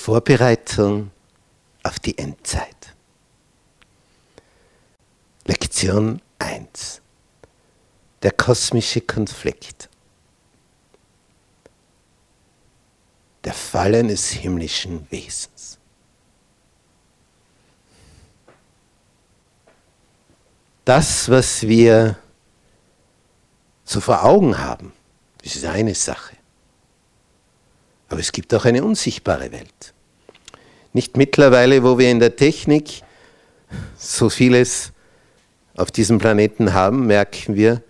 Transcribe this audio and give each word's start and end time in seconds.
Vorbereitung 0.00 1.10
auf 1.82 1.98
die 1.98 2.16
Endzeit. 2.16 2.94
Lektion 5.44 6.22
1. 6.38 7.02
Der 8.22 8.32
kosmische 8.32 9.02
Konflikt. 9.02 9.90
Der 13.44 13.52
Fall 13.52 13.94
eines 13.94 14.30
himmlischen 14.30 15.06
Wesens. 15.10 15.78
Das, 20.86 21.28
was 21.28 21.60
wir 21.68 22.18
so 23.84 24.00
vor 24.00 24.24
Augen 24.24 24.56
haben, 24.56 24.94
ist 25.42 25.62
eine 25.66 25.94
Sache. 25.94 26.39
Aber 28.10 28.20
es 28.20 28.32
gibt 28.32 28.52
auch 28.52 28.64
eine 28.64 28.84
unsichtbare 28.84 29.52
Welt. 29.52 29.94
Nicht 30.92 31.16
mittlerweile, 31.16 31.82
wo 31.84 31.96
wir 31.96 32.10
in 32.10 32.18
der 32.18 32.34
Technik 32.36 33.02
so 33.96 34.28
vieles 34.28 34.90
auf 35.76 35.92
diesem 35.92 36.18
Planeten 36.18 36.74
haben, 36.74 37.06
merken 37.06 37.54
wir, 37.54 37.82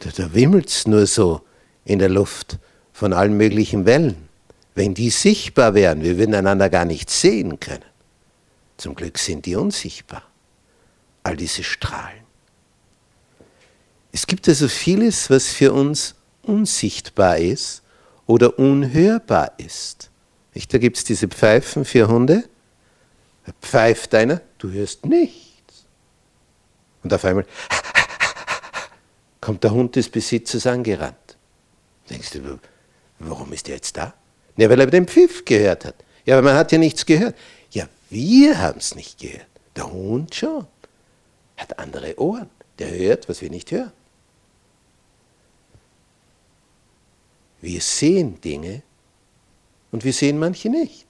da, 0.00 0.10
da 0.10 0.34
wimmelt 0.34 0.68
es 0.68 0.86
nur 0.86 1.06
so 1.06 1.40
in 1.86 1.98
der 1.98 2.10
Luft 2.10 2.58
von 2.92 3.14
allen 3.14 3.38
möglichen 3.38 3.86
Wellen. 3.86 4.28
Wenn 4.74 4.92
die 4.92 5.08
sichtbar 5.08 5.72
wären, 5.72 6.02
wir 6.02 6.18
würden 6.18 6.34
einander 6.34 6.68
gar 6.68 6.84
nicht 6.84 7.08
sehen 7.08 7.58
können. 7.58 7.84
Zum 8.76 8.94
Glück 8.94 9.18
sind 9.18 9.46
die 9.46 9.56
unsichtbar, 9.56 10.24
all 11.22 11.36
diese 11.36 11.62
Strahlen. 11.62 12.22
Es 14.12 14.26
gibt 14.26 14.46
also 14.46 14.68
vieles, 14.68 15.30
was 15.30 15.48
für 15.48 15.72
uns 15.72 16.16
unsichtbar 16.42 17.38
ist 17.38 17.83
oder 18.26 18.58
unhörbar 18.58 19.52
ist. 19.58 20.10
Nicht? 20.54 20.72
Da 20.72 20.78
gibt 20.78 20.96
es 20.96 21.04
diese 21.04 21.28
Pfeifen 21.28 21.84
für 21.84 22.08
Hunde. 22.08 22.44
Da 23.46 23.52
pfeift 23.60 24.14
einer, 24.14 24.40
du 24.58 24.70
hörst 24.70 25.04
nichts. 25.04 25.86
Und 27.02 27.12
auf 27.12 27.24
einmal 27.24 27.44
kommt 29.40 29.62
der 29.64 29.72
Hund 29.72 29.96
des 29.96 30.08
Besitzers 30.08 30.66
angerannt. 30.66 31.36
Denkst 32.08 32.30
du, 32.32 32.58
warum 33.18 33.52
ist 33.52 33.66
der 33.66 33.76
jetzt 33.76 33.96
da? 33.96 34.14
Ja, 34.56 34.70
weil 34.70 34.80
er 34.80 34.86
den 34.86 35.06
Pfiff 35.06 35.44
gehört 35.44 35.84
hat. 35.84 35.96
Ja, 36.24 36.38
aber 36.38 36.48
man 36.48 36.56
hat 36.56 36.72
ja 36.72 36.78
nichts 36.78 37.04
gehört. 37.04 37.34
Ja, 37.70 37.88
wir 38.08 38.58
haben 38.60 38.78
es 38.78 38.94
nicht 38.94 39.18
gehört. 39.18 39.46
Der 39.76 39.90
Hund 39.90 40.34
schon. 40.34 40.66
Hat 41.56 41.78
andere 41.78 42.18
Ohren. 42.18 42.48
Der 42.78 42.90
hört, 42.90 43.28
was 43.28 43.42
wir 43.42 43.50
nicht 43.50 43.70
hören. 43.70 43.92
Wir 47.64 47.80
sehen 47.80 48.38
Dinge 48.42 48.82
und 49.90 50.04
wir 50.04 50.12
sehen 50.12 50.38
manche 50.38 50.68
nicht. 50.68 51.06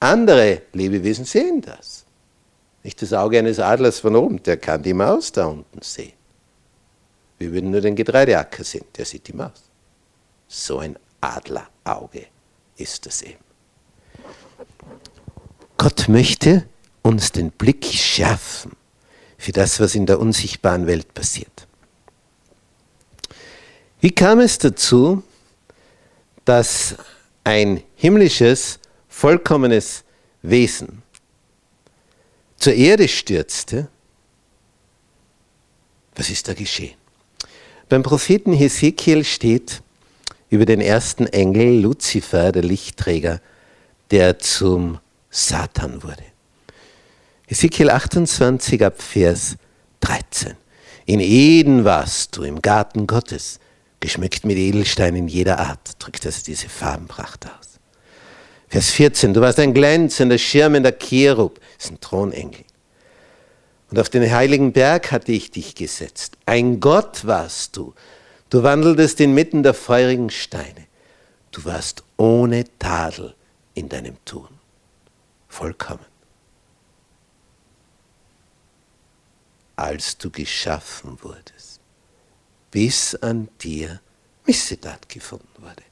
Andere 0.00 0.62
Lebewesen 0.72 1.26
sehen 1.26 1.60
das. 1.60 2.06
Nicht 2.82 3.02
das 3.02 3.12
Auge 3.12 3.38
eines 3.38 3.58
Adlers 3.58 4.00
von 4.00 4.16
oben, 4.16 4.42
der 4.42 4.56
kann 4.56 4.82
die 4.82 4.94
Maus 4.94 5.32
da 5.32 5.44
unten 5.44 5.82
sehen. 5.82 6.14
Wir 7.36 7.52
würden 7.52 7.72
nur 7.72 7.82
den 7.82 7.94
Getreideacker 7.94 8.64
sehen, 8.64 8.86
der 8.96 9.04
sieht 9.04 9.28
die 9.28 9.34
Maus. 9.34 9.64
So 10.48 10.78
ein 10.78 10.96
Adlerauge 11.20 12.26
ist 12.78 13.04
das 13.04 13.20
eben. 13.20 13.44
Gott 15.76 16.08
möchte 16.08 16.64
uns 17.02 17.32
den 17.32 17.50
Blick 17.50 17.84
schärfen 17.84 18.72
für 19.36 19.52
das, 19.52 19.78
was 19.78 19.94
in 19.94 20.06
der 20.06 20.20
unsichtbaren 20.20 20.86
Welt 20.86 21.12
passiert. 21.12 21.66
Wie 24.00 24.10
kam 24.10 24.40
es 24.40 24.56
dazu, 24.56 25.22
dass 26.44 26.96
ein 27.44 27.82
himmlisches, 27.96 28.78
vollkommenes 29.08 30.04
Wesen 30.42 31.02
zur 32.56 32.74
Erde 32.74 33.08
stürzte, 33.08 33.88
was 36.14 36.30
ist 36.30 36.48
da 36.48 36.54
geschehen? 36.54 36.96
Beim 37.88 38.02
Propheten 38.02 38.52
Hesekiel 38.52 39.24
steht 39.24 39.82
über 40.48 40.64
den 40.64 40.80
ersten 40.80 41.26
Engel 41.26 41.80
Luzifer, 41.80 42.52
der 42.52 42.62
Lichtträger, 42.62 43.40
der 44.10 44.38
zum 44.38 44.98
Satan 45.28 46.02
wurde. 46.02 46.24
Hesekiel 47.46 47.90
28 47.90 48.82
ab 48.82 49.02
Vers 49.02 49.56
13. 50.00 50.54
In 51.04 51.20
Eden 51.20 51.84
warst 51.84 52.36
du, 52.36 52.44
im 52.44 52.62
Garten 52.62 53.06
Gottes 53.06 53.60
geschmückt 54.04 54.44
mit 54.44 54.58
Edelsteinen 54.58 55.28
jeder 55.28 55.58
Art, 55.60 55.92
drückt 55.98 56.26
also 56.26 56.42
diese 56.44 56.68
Farbenpracht 56.68 57.46
aus. 57.46 57.80
Vers 58.68 58.90
14, 58.90 59.32
du 59.32 59.40
warst 59.40 59.58
ein 59.58 59.72
glänzender, 59.72 60.36
schirmender 60.36 60.92
Cherub, 60.92 61.58
ist 61.78 61.90
ein 61.90 62.00
Thronengel. 62.00 62.64
Und 63.90 63.98
auf 63.98 64.10
den 64.10 64.30
heiligen 64.30 64.74
Berg 64.74 65.10
hatte 65.10 65.32
ich 65.32 65.52
dich 65.52 65.74
gesetzt. 65.74 66.36
Ein 66.44 66.80
Gott 66.80 67.26
warst 67.26 67.78
du. 67.78 67.94
Du 68.50 68.62
wandeltest 68.62 69.20
inmitten 69.20 69.62
der 69.62 69.72
feurigen 69.72 70.28
Steine. 70.28 70.86
Du 71.50 71.64
warst 71.64 72.04
ohne 72.18 72.64
Tadel 72.78 73.34
in 73.72 73.88
deinem 73.88 74.22
Tun. 74.26 74.48
Vollkommen. 75.48 76.04
Als 79.76 80.18
du 80.18 80.30
geschaffen 80.30 81.16
wurdest 81.22 81.53
bis 82.74 83.14
an 83.14 83.48
dir 83.62 84.00
Missetat 84.44 85.08
gefunden 85.08 85.46
wurde. 85.58 85.84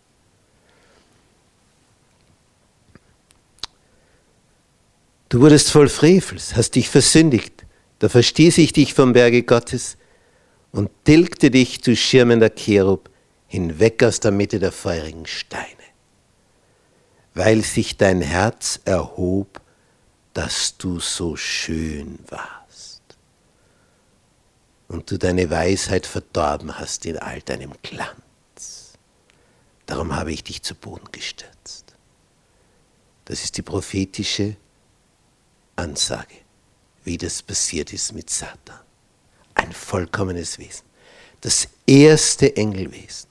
Du 5.29 5.41
wurdest 5.41 5.71
voll 5.71 5.89
Frevels, 5.89 6.57
hast 6.57 6.75
dich 6.75 6.89
versündigt, 6.89 7.65
da 8.01 8.09
verstieß 8.09 8.59
ich 8.59 8.73
dich 8.73 8.95
vom 8.95 9.13
Berge 9.13 9.45
Gottes 9.45 9.97
und 10.73 10.91
tilgte 11.05 11.53
dich, 11.53 11.81
du 11.83 11.95
schirmender 11.95 12.51
Cherub, 12.51 13.09
hinweg 13.47 14.03
aus 14.03 14.19
der 14.19 14.33
Mitte 14.33 14.59
der 14.59 14.73
feurigen 14.73 15.27
Steine, 15.27 15.87
weil 17.35 17.63
sich 17.63 17.97
dein 17.97 18.23
Herz 18.23 18.81
erhob, 18.85 19.61
dass 20.35 20.77
du 20.79 20.99
so 20.99 21.37
schön 21.37 22.19
warst 22.29 22.62
und 24.93 25.11
du 25.11 25.19
deine 25.19 25.49
Weisheit 25.51 26.07
verdorben 26.07 26.79
hast 26.79 27.07
in 27.07 27.19
all 27.19 27.41
deinem 27.41 27.73
Glanz. 27.83 28.93
Darum 29.87 30.15
habe 30.15 30.33
ich 30.33 30.45
dich 30.45 30.63
zu 30.63 30.75
Boden 30.75 31.11
gestürzt. 31.11 31.95
Das 33.25 33.43
ist 33.43 33.57
die 33.57 33.63
prophetische 33.63 34.57
Ansage, 35.77 36.35
wie 37.05 37.17
das 37.17 37.43
passiert 37.43 37.93
ist 37.93 38.13
mit 38.13 38.29
Satan. 38.29 38.79
Ein 39.55 39.73
vollkommenes 39.73 40.59
Wesen. 40.59 40.85
Das 41.41 41.69
erste 41.87 42.55
Engelwesen. 42.55 43.29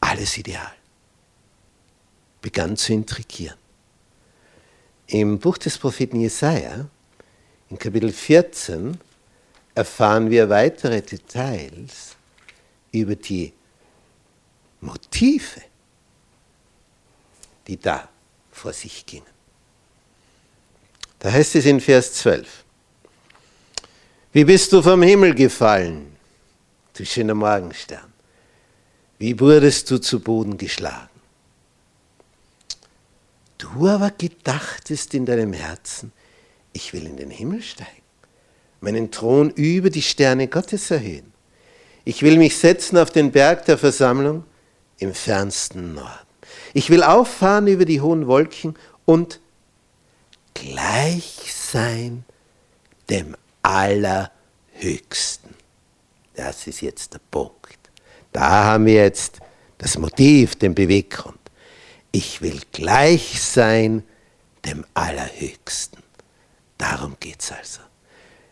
Alles 0.00 0.36
ideal. 0.36 0.72
Begann 2.42 2.76
zu 2.76 2.92
intrigieren. 2.92 3.56
Im 5.06 5.38
Buch 5.38 5.56
des 5.56 5.78
Propheten 5.78 6.20
Jesaja, 6.20 6.88
in 7.70 7.78
Kapitel 7.78 8.12
14, 8.12 8.98
erfahren 9.76 10.30
wir 10.30 10.48
weitere 10.48 11.02
Details 11.02 12.16
über 12.92 13.14
die 13.14 13.52
Motive, 14.80 15.60
die 17.66 17.78
da 17.78 18.08
vor 18.50 18.72
sich 18.72 19.04
gingen. 19.04 19.26
Da 21.18 21.30
heißt 21.30 21.56
es 21.56 21.66
in 21.66 21.80
Vers 21.80 22.14
12, 22.14 22.64
wie 24.32 24.44
bist 24.44 24.72
du 24.72 24.80
vom 24.80 25.02
Himmel 25.02 25.34
gefallen, 25.34 26.16
du 26.94 27.04
schöner 27.04 27.34
Morgenstern? 27.34 28.12
Wie 29.18 29.38
wurdest 29.38 29.90
du 29.90 29.98
zu 29.98 30.20
Boden 30.20 30.56
geschlagen? 30.56 31.10
Du 33.58 33.88
aber 33.88 34.10
gedachtest 34.10 35.12
in 35.12 35.26
deinem 35.26 35.52
Herzen, 35.52 36.12
ich 36.72 36.94
will 36.94 37.06
in 37.06 37.16
den 37.16 37.30
Himmel 37.30 37.62
steigen 37.62 38.05
meinen 38.86 39.10
Thron 39.10 39.50
über 39.50 39.90
die 39.90 40.00
Sterne 40.00 40.46
Gottes 40.46 40.92
erhöhen. 40.92 41.32
Ich 42.04 42.22
will 42.22 42.38
mich 42.38 42.56
setzen 42.56 42.96
auf 42.98 43.10
den 43.10 43.32
Berg 43.32 43.64
der 43.64 43.78
Versammlung 43.78 44.44
im 44.98 45.12
fernsten 45.12 45.94
Norden. 45.94 46.26
Ich 46.72 46.88
will 46.88 47.02
auffahren 47.02 47.66
über 47.66 47.84
die 47.84 48.00
hohen 48.00 48.28
Wolken 48.28 48.76
und 49.04 49.40
gleich 50.54 51.52
sein 51.52 52.24
dem 53.10 53.36
Allerhöchsten. 53.62 54.30
Das 56.36 56.68
ist 56.68 56.80
jetzt 56.80 57.12
der 57.12 57.20
Punkt. 57.28 57.78
Da 58.32 58.64
haben 58.66 58.86
wir 58.86 58.94
jetzt 58.94 59.40
das 59.78 59.98
Motiv, 59.98 60.54
den 60.54 60.76
Beweggrund. 60.76 61.40
Ich 62.12 62.40
will 62.40 62.60
gleich 62.70 63.42
sein 63.42 64.04
dem 64.64 64.86
Allerhöchsten. 64.94 66.04
Darum 66.78 67.16
geht 67.18 67.40
es 67.40 67.50
also. 67.50 67.85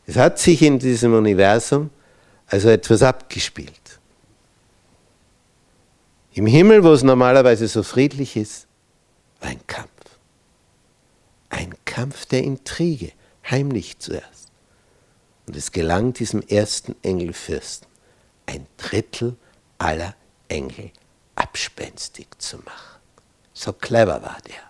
Es 0.07 0.17
hat 0.17 0.39
sich 0.39 0.63
in 0.63 0.79
diesem 0.79 1.15
Universum 1.15 1.91
also 2.47 2.69
etwas 2.69 3.03
abgespielt. 3.03 3.99
Im 6.33 6.47
Himmel, 6.47 6.85
wo 6.85 6.93
es 6.93 7.03
normalerweise 7.03 7.69
so 7.69 7.83
friedlich 7.83 8.37
ist, 8.37 8.67
war 9.41 9.51
ein 9.51 9.67
Kampf. 9.67 9.89
ein 11.55 11.75
Kampf 11.85 12.27
der 12.27 12.43
Intrige, 12.43 13.13
heimlich 13.49 13.99
zuerst. 13.99 14.51
Und 15.47 15.57
es 15.57 15.71
gelang 15.73 16.13
diesem 16.13 16.43
ersten 16.43 16.97
Engelfürsten, 17.03 17.87
ein 18.47 18.67
Drittel 18.77 19.37
aller 19.79 20.15
Engel 20.49 20.91
abspenstig 21.37 22.27
zu 22.39 22.59
machen. 22.59 23.01
So 23.53 23.73
clever 23.73 24.23
war 24.23 24.39
der. 24.47 24.63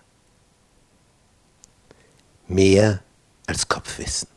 Mehr 2.47 3.01
als 3.47 3.67
Kopfwissen. 3.67 4.34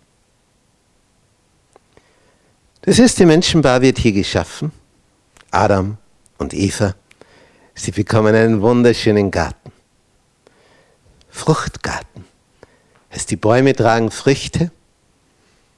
Das 2.89 2.99
erste 2.99 3.27
Menschenpaar 3.27 3.83
wird 3.83 3.99
hier 3.99 4.13
geschaffen, 4.13 4.73
Adam 5.51 5.99
und 6.39 6.55
Eva. 6.55 6.95
Sie 7.75 7.91
bekommen 7.91 8.35
einen 8.35 8.63
wunderschönen 8.63 9.31
Garten. 9.31 9.73
Fruchtgarten. 11.29 12.25
Heißt, 13.13 13.31
die 13.31 13.37
Bäume 13.37 13.77
tragen 13.77 14.11
Früchte. 14.11 14.71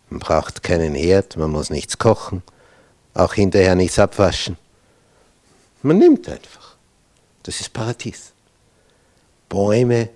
Man 0.09 0.21
braucht 0.21 0.63
keinen 0.63 0.95
Herd, 0.95 1.37
man 1.37 1.51
muss 1.51 1.69
nichts 1.71 1.99
kochen, 1.99 2.45
auch 3.15 3.35
hinterher 3.35 3.75
nichts 3.75 3.99
abwaschen. 3.99 4.57
Man 5.83 5.99
nimmt 5.99 6.29
einfach. 6.29 6.77
Das 7.43 7.61
ist 7.61 7.73
Paradies. 7.73 8.35
Bäume, 9.49 10.11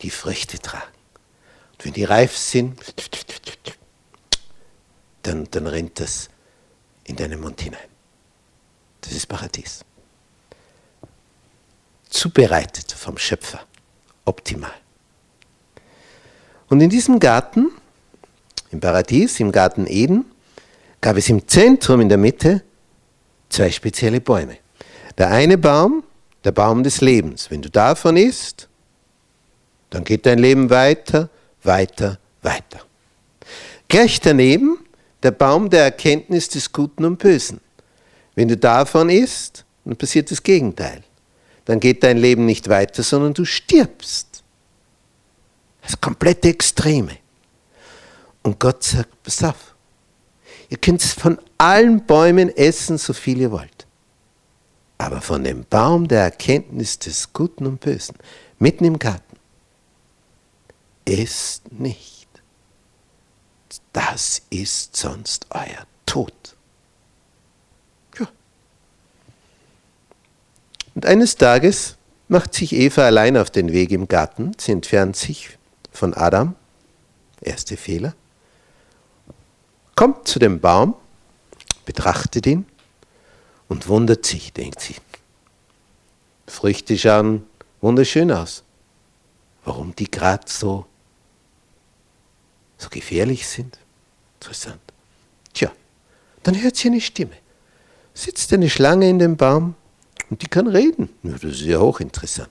die 0.00 0.08
Früchte 0.08 0.58
tragen. 0.58 0.94
Und 1.72 1.84
wenn 1.84 1.92
die 1.92 2.04
reif 2.04 2.34
sind, 2.38 2.80
dann, 5.24 5.46
dann 5.50 5.66
rennt 5.66 6.00
das 6.00 6.30
in 7.08 7.16
deinen 7.16 7.40
Mund 7.40 7.60
hinein. 7.60 7.80
Das 9.00 9.12
ist 9.12 9.26
Paradies. 9.26 9.84
Zubereitet 12.08 12.92
vom 12.92 13.18
Schöpfer. 13.18 13.60
Optimal. 14.24 14.74
Und 16.68 16.80
in 16.80 16.90
diesem 16.90 17.18
Garten, 17.18 17.70
im 18.70 18.80
Paradies, 18.80 19.40
im 19.40 19.52
Garten 19.52 19.86
Eden, 19.86 20.26
gab 21.00 21.16
es 21.16 21.28
im 21.28 21.46
Zentrum, 21.48 22.00
in 22.00 22.08
der 22.08 22.18
Mitte, 22.18 22.62
zwei 23.48 23.70
spezielle 23.70 24.20
Bäume. 24.20 24.58
Der 25.16 25.30
eine 25.30 25.56
Baum, 25.56 26.04
der 26.44 26.52
Baum 26.52 26.82
des 26.82 27.00
Lebens. 27.00 27.50
Wenn 27.50 27.62
du 27.62 27.70
davon 27.70 28.16
isst, 28.16 28.68
dann 29.90 30.04
geht 30.04 30.26
dein 30.26 30.38
Leben 30.38 30.68
weiter, 30.68 31.30
weiter, 31.62 32.18
weiter. 32.42 32.80
Gleich 33.88 34.20
daneben 34.20 34.78
der 35.22 35.30
Baum 35.30 35.70
der 35.70 35.84
Erkenntnis 35.84 36.48
des 36.48 36.72
Guten 36.72 37.04
und 37.04 37.18
Bösen. 37.18 37.60
Wenn 38.34 38.48
du 38.48 38.56
davon 38.56 39.10
isst, 39.10 39.64
dann 39.84 39.96
passiert 39.96 40.30
das 40.30 40.42
Gegenteil. 40.42 41.02
Dann 41.64 41.80
geht 41.80 42.02
dein 42.02 42.18
Leben 42.18 42.46
nicht 42.46 42.68
weiter, 42.68 43.02
sondern 43.02 43.34
du 43.34 43.44
stirbst. 43.44 44.42
Das 45.82 46.00
komplette 46.00 46.48
Extreme. 46.48 47.16
Und 48.42 48.58
Gott 48.58 48.82
sagt, 48.82 49.22
pass 49.22 49.42
auf, 49.44 49.74
ihr 50.68 50.78
könnt 50.78 51.02
von 51.02 51.38
allen 51.58 52.06
Bäumen 52.06 52.54
essen, 52.56 52.98
so 52.98 53.12
viel 53.12 53.40
ihr 53.40 53.50
wollt. 53.50 53.86
Aber 54.98 55.20
von 55.20 55.44
dem 55.44 55.64
Baum 55.68 56.08
der 56.08 56.22
Erkenntnis 56.22 56.98
des 56.98 57.32
Guten 57.32 57.66
und 57.66 57.80
Bösen, 57.80 58.16
mitten 58.58 58.84
im 58.84 58.98
Garten, 58.98 59.36
ist 61.04 61.72
nicht. 61.72 62.17
Das 63.92 64.42
ist 64.50 64.96
sonst 64.96 65.46
euer 65.50 65.86
Tod. 66.06 66.32
Ja. 68.18 68.28
Und 70.94 71.06
eines 71.06 71.36
Tages 71.36 71.96
macht 72.28 72.54
sich 72.54 72.72
Eva 72.72 73.02
allein 73.02 73.36
auf 73.36 73.50
den 73.50 73.72
Weg 73.72 73.90
im 73.90 74.08
Garten, 74.08 74.52
sie 74.58 74.72
entfernt 74.72 75.16
sich 75.16 75.58
von 75.92 76.14
Adam, 76.14 76.54
erste 77.40 77.76
Fehler, 77.76 78.14
kommt 79.96 80.28
zu 80.28 80.38
dem 80.38 80.60
Baum, 80.60 80.94
betrachtet 81.86 82.46
ihn 82.46 82.66
und 83.68 83.88
wundert 83.88 84.26
sich, 84.26 84.52
denkt 84.52 84.80
sie. 84.80 84.96
Früchte 86.46 86.96
schauen 86.96 87.46
wunderschön 87.80 88.30
aus. 88.30 88.64
Warum 89.64 89.94
die 89.94 90.10
gerade 90.10 90.44
so, 90.46 90.86
so 92.78 92.88
gefährlich 92.88 93.46
sind? 93.46 93.78
Interessant. 94.40 94.80
Tja, 95.52 95.70
dann 96.44 96.60
hört 96.60 96.76
sie 96.76 96.88
eine 96.88 97.00
Stimme. 97.00 97.36
Sitzt 98.14 98.52
eine 98.52 98.70
Schlange 98.70 99.08
in 99.08 99.18
dem 99.18 99.36
Baum 99.36 99.74
und 100.30 100.42
die 100.42 100.46
kann 100.46 100.66
reden. 100.66 101.10
Ja, 101.22 101.32
das 101.32 101.44
ist 101.44 101.62
ja 101.62 101.78
hochinteressant. 101.78 102.50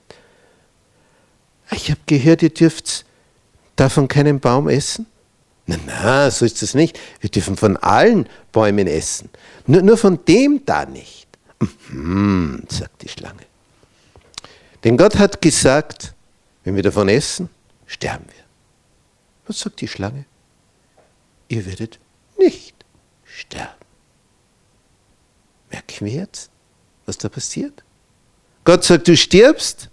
Ich 1.72 1.90
habe 1.90 2.00
gehört, 2.06 2.42
ihr 2.42 2.50
dürft 2.50 3.04
davon 3.76 4.08
keinen 4.08 4.40
Baum 4.40 4.68
essen. 4.68 5.06
Na, 5.66 5.76
na, 5.86 6.30
so 6.30 6.44
ist 6.44 6.62
das 6.62 6.74
nicht. 6.74 6.98
Wir 7.20 7.28
dürfen 7.30 7.56
von 7.56 7.76
allen 7.76 8.26
Bäumen 8.52 8.86
essen. 8.86 9.28
Nur, 9.66 9.82
nur 9.82 9.98
von 9.98 10.24
dem 10.24 10.64
da 10.64 10.86
nicht. 10.86 11.28
Mhm, 11.90 12.64
sagt 12.68 13.02
die 13.02 13.08
Schlange. 13.08 13.42
Denn 14.84 14.96
Gott 14.96 15.16
hat 15.16 15.42
gesagt, 15.42 16.14
wenn 16.64 16.76
wir 16.76 16.82
davon 16.82 17.08
essen, 17.08 17.50
sterben 17.86 18.24
wir. 18.26 18.37
Was 19.48 19.60
sagt 19.60 19.80
die 19.80 19.88
Schlange? 19.88 20.26
Ihr 21.48 21.66
werdet 21.66 21.98
nicht 22.38 22.74
sterben. 23.24 23.72
Merken 25.70 26.06
wir 26.06 26.12
jetzt, 26.12 26.50
was 27.06 27.18
da 27.18 27.28
passiert? 27.28 27.82
Gott 28.64 28.84
sagt, 28.84 29.08
du 29.08 29.16
stirbst. 29.16 29.88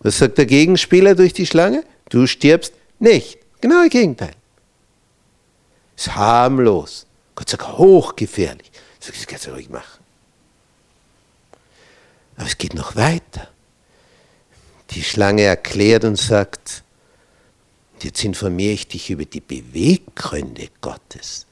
Was 0.00 0.18
sagt 0.18 0.38
der 0.38 0.46
Gegenspieler 0.46 1.14
durch 1.14 1.32
die 1.32 1.46
Schlange? 1.46 1.84
Du 2.10 2.26
stirbst 2.26 2.74
nicht. 2.98 3.38
Genau 3.60 3.82
das 3.82 3.90
Gegenteil. 3.90 4.34
Ist 5.96 6.14
harmlos. 6.14 7.06
Gott 7.34 7.48
sagt, 7.48 7.78
hochgefährlich. 7.78 8.70
Das 9.00 9.26
kannst 9.26 9.46
du 9.46 9.52
ruhig 9.52 9.70
machen. 9.70 10.04
Aber 12.36 12.46
es 12.46 12.58
geht 12.58 12.74
noch 12.74 12.96
weiter. 12.96 13.48
Die 14.90 15.02
Schlange 15.02 15.42
erklärt 15.42 16.04
und 16.04 16.16
sagt, 16.16 16.82
jetzt 18.06 18.24
informiere 18.24 18.72
ich 18.72 18.88
dich 18.88 19.10
über 19.10 19.24
die 19.24 19.40
Beweggründe 19.40 20.68
Gottes, 20.80 21.46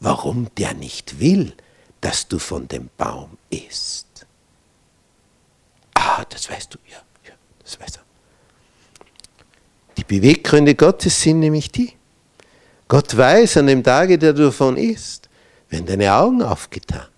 warum 0.00 0.48
der 0.56 0.74
nicht 0.74 1.18
will, 1.18 1.54
dass 2.00 2.28
du 2.28 2.38
von 2.38 2.68
dem 2.68 2.90
Baum 2.96 3.38
isst. 3.50 4.26
Ah, 5.94 6.24
das 6.28 6.48
weißt 6.50 6.74
du, 6.74 6.78
ja, 6.90 6.98
ja 7.26 7.34
das 7.62 7.80
weiß 7.80 7.96
er. 7.96 8.02
Die 9.96 10.04
Beweggründe 10.04 10.74
Gottes 10.74 11.20
sind 11.20 11.40
nämlich 11.40 11.72
die. 11.72 11.94
Gott 12.86 13.16
weiß, 13.16 13.56
an 13.56 13.66
dem 13.66 13.82
Tage, 13.82 14.18
der 14.18 14.34
du 14.34 14.44
davon 14.44 14.76
isst, 14.76 15.30
werden 15.70 15.86
deine 15.86 16.12
Augen 16.12 16.42
aufgetan. 16.42 17.08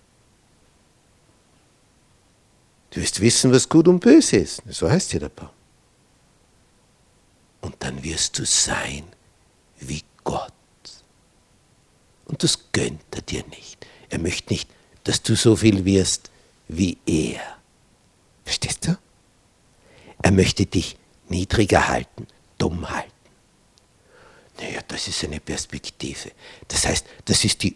Du 2.91 3.01
wirst 3.01 3.19
wissen, 3.19 3.51
was 3.51 3.67
gut 3.67 3.87
und 3.89 3.99
böse 3.99 4.37
ist. 4.37 4.63
So 4.69 4.89
heißt 4.89 5.11
ja 5.13 5.19
der 5.19 5.29
Baum. 5.29 5.56
Und 7.67 7.75
dann 7.79 8.01
wirst 8.01 8.39
du 8.39 8.45
sein 8.45 9.03
wie 9.81 10.01
Gott. 10.23 10.53
Und 12.23 12.41
das 12.41 12.71
gönnt 12.71 13.03
er 13.11 13.21
dir 13.21 13.43
nicht. 13.49 13.85
Er 14.07 14.19
möchte 14.19 14.53
nicht, 14.53 14.69
dass 15.03 15.21
du 15.21 15.35
so 15.35 15.53
viel 15.53 15.83
wirst 15.83 16.31
wie 16.69 16.97
er. 17.05 17.41
Verstehst 18.45 18.87
du? 18.87 18.97
Er 20.21 20.31
möchte 20.31 20.65
dich 20.65 20.95
niedriger 21.27 21.89
halten, 21.89 22.27
dumm 22.57 22.89
halten. 22.89 23.11
Naja, 24.61 24.79
das 24.87 25.09
ist 25.09 25.25
eine 25.25 25.41
Perspektive. 25.41 26.31
Das 26.69 26.87
heißt, 26.87 27.05
das 27.25 27.43
ist 27.43 27.63
die 27.63 27.75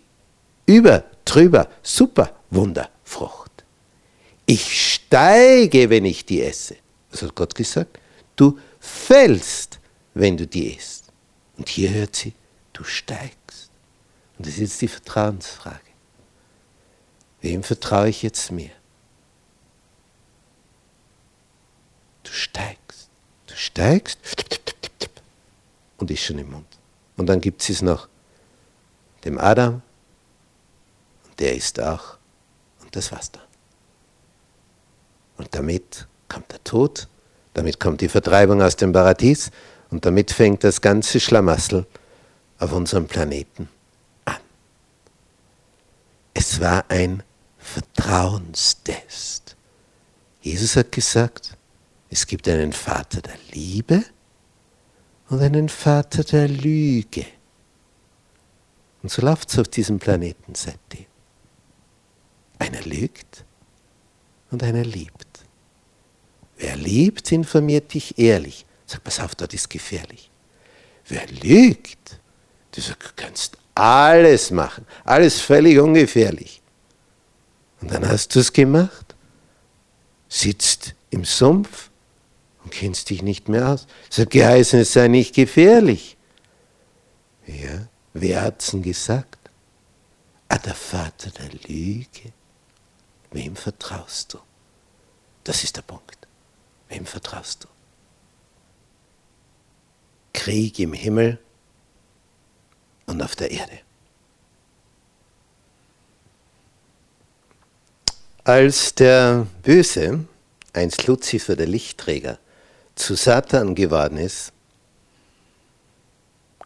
über, 0.67 1.03
drüber, 1.25 1.69
super 1.83 2.33
Wunderfrucht. 2.49 3.65
Ich 4.45 4.93
steige, 4.93 5.89
wenn 5.89 6.05
ich 6.05 6.25
die 6.25 6.41
esse. 6.41 6.77
Was 7.09 7.23
hat 7.23 7.35
Gott 7.35 7.53
gesagt? 7.53 7.99
Du 8.37 8.57
fällst, 8.79 9.80
wenn 10.13 10.37
du 10.37 10.47
die 10.47 10.75
isst. 10.75 11.05
Und 11.57 11.69
hier 11.69 11.91
hört 11.91 12.15
sie, 12.15 12.33
du 12.73 12.83
steigst. 12.83 13.69
Und 14.37 14.47
das 14.47 14.55
ist 14.55 14.59
jetzt 14.59 14.81
die 14.81 14.87
Vertrauensfrage. 14.87 15.79
Wem 17.41 17.63
vertraue 17.63 18.09
ich 18.09 18.23
jetzt 18.23 18.51
mehr? 18.51 18.71
Du 22.23 22.31
steigst. 22.31 23.09
Du 23.47 23.55
steigst 23.55 24.19
und 25.97 26.11
ist 26.11 26.23
schon 26.23 26.39
im 26.39 26.51
Mund. 26.51 26.67
Und 27.17 27.27
dann 27.27 27.41
gibt 27.41 27.67
es 27.69 27.81
noch 27.81 28.07
dem 29.23 29.37
Adam 29.37 29.81
und 31.25 31.39
der 31.39 31.55
ist 31.55 31.79
auch 31.79 32.17
und 32.81 32.95
das 32.95 33.11
war's 33.11 33.31
dann. 33.31 33.43
Und 35.37 35.53
damit 35.55 36.07
kommt 36.27 36.51
der 36.51 36.63
Tod, 36.63 37.07
damit 37.53 37.79
kommt 37.79 38.01
die 38.01 38.09
Vertreibung 38.09 38.61
aus 38.61 38.75
dem 38.75 38.93
Paradies 38.93 39.51
und 39.91 40.05
damit 40.05 40.31
fängt 40.31 40.63
das 40.63 40.81
ganze 40.81 41.19
Schlamassel 41.19 41.85
auf 42.57 42.71
unserem 42.71 43.07
Planeten 43.07 43.69
an. 44.25 44.37
Es 46.33 46.59
war 46.59 46.85
ein 46.89 47.21
Vertrauenstest. 47.57 49.55
Jesus 50.41 50.75
hat 50.75 50.91
gesagt, 50.91 51.55
es 52.09 52.25
gibt 52.25 52.47
einen 52.47 52.73
Vater 52.73 53.21
der 53.21 53.37
Liebe 53.51 54.03
und 55.29 55.41
einen 55.41 55.69
Vater 55.69 56.23
der 56.23 56.47
Lüge. 56.47 57.25
Und 59.03 59.11
so 59.11 59.21
läuft 59.21 59.49
es 59.49 59.59
auf 59.59 59.67
diesem 59.67 59.99
Planeten 59.99 60.55
seitdem. 60.55 61.05
Einer 62.59 62.81
lügt 62.81 63.43
und 64.51 64.63
einer 64.63 64.83
liebt. 64.83 65.45
Wer 66.57 66.75
liebt, 66.75 67.31
informiert 67.31 67.93
dich 67.93 68.19
ehrlich. 68.19 68.65
Sag, 68.91 69.05
pass 69.05 69.21
auf, 69.21 69.35
dort 69.35 69.53
ist 69.53 69.69
gefährlich. 69.69 70.29
Wer 71.07 71.25
lügt, 71.27 72.19
du 72.71 72.81
kannst 73.15 73.57
alles 73.73 74.51
machen, 74.51 74.85
alles 75.05 75.39
völlig 75.39 75.79
ungefährlich. 75.79 76.61
Und 77.79 77.89
dann 77.89 78.05
hast 78.05 78.35
du 78.35 78.41
es 78.41 78.51
gemacht, 78.51 79.15
sitzt 80.27 80.93
im 81.09 81.23
Sumpf 81.23 81.89
und 82.65 82.73
kennst 82.73 83.09
dich 83.09 83.21
nicht 83.21 83.47
mehr 83.47 83.69
aus. 83.69 83.87
Es 84.09 84.17
hat 84.17 84.29
geheißen, 84.29 84.81
es 84.81 84.91
sei 84.91 85.07
nicht 85.07 85.35
gefährlich. 85.35 86.17
Ja, 87.47 87.87
wer 88.11 88.41
hat's 88.41 88.71
denn 88.71 88.81
gesagt? 88.81 89.39
Ah, 90.49 90.57
der 90.57 90.75
Vater 90.75 91.29
der 91.29 91.49
Lüge. 91.65 92.33
Wem 93.31 93.55
vertraust 93.55 94.33
du? 94.33 94.39
Das 95.45 95.63
ist 95.63 95.77
der 95.77 95.83
Punkt. 95.83 96.27
Wem 96.89 97.05
vertraust 97.05 97.63
du? 97.63 97.70
Krieg 100.33 100.79
im 100.79 100.93
Himmel 100.93 101.39
und 103.05 103.21
auf 103.21 103.35
der 103.35 103.51
Erde. 103.51 103.79
Als 108.43 108.95
der 108.95 109.45
Böse, 109.61 110.25
einst 110.73 111.05
Luzifer, 111.05 111.55
der 111.55 111.67
Lichtträger, 111.67 112.39
zu 112.95 113.15
Satan 113.15 113.75
geworden 113.75 114.17
ist, 114.17 114.51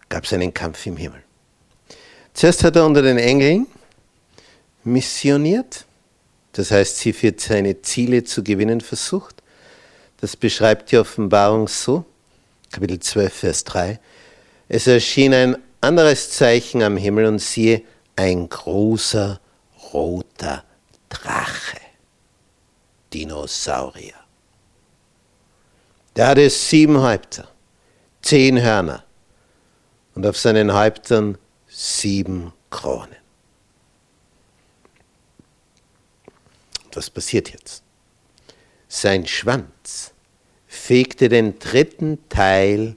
gab 0.08 0.24
es 0.24 0.34
einen 0.34 0.54
Kampf 0.54 0.86
im 0.86 0.98
Himmel. 0.98 1.22
Zuerst 2.34 2.64
hat 2.64 2.76
er 2.76 2.86
unter 2.86 3.02
den 3.02 3.18
Engeln 3.18 3.68
missioniert, 4.84 5.86
das 6.54 6.72
heißt, 6.72 6.98
sie 6.98 7.12
für 7.12 7.34
seine 7.38 7.82
Ziele 7.82 8.24
zu 8.24 8.44
gewinnen 8.44 8.80
versucht. 8.80 9.42
Das 10.22 10.38
beschreibt 10.38 10.92
die 10.92 10.98
Offenbarung 10.98 11.68
so, 11.68 12.06
Kapitel 12.76 13.00
12, 13.00 13.34
Vers 13.34 13.64
3. 13.64 14.02
Es 14.68 14.86
erschien 14.86 15.34
ein 15.34 15.56
anderes 15.80 16.32
Zeichen 16.32 16.84
am 16.84 16.98
Himmel 16.98 17.26
und 17.26 17.40
siehe, 17.40 17.84
ein 18.18 18.50
großer 18.50 19.40
roter 19.94 20.66
Drache, 21.08 21.80
Dinosaurier. 23.14 24.16
Der 26.18 26.28
hatte 26.28 26.50
sieben 26.50 27.02
Häupter, 27.02 27.48
zehn 28.22 28.62
Hörner 28.62 29.06
und 30.14 30.26
auf 30.28 30.38
seinen 30.38 30.74
Häuptern 30.74 31.38
sieben 31.70 32.52
Kronen. 32.72 33.16
Was 36.92 37.10
passiert 37.10 37.54
jetzt? 37.54 37.84
Sein 38.90 39.26
Schwanz 39.26 40.12
fegte 40.76 41.30
den 41.30 41.58
dritten 41.60 42.20
Teil 42.30 42.96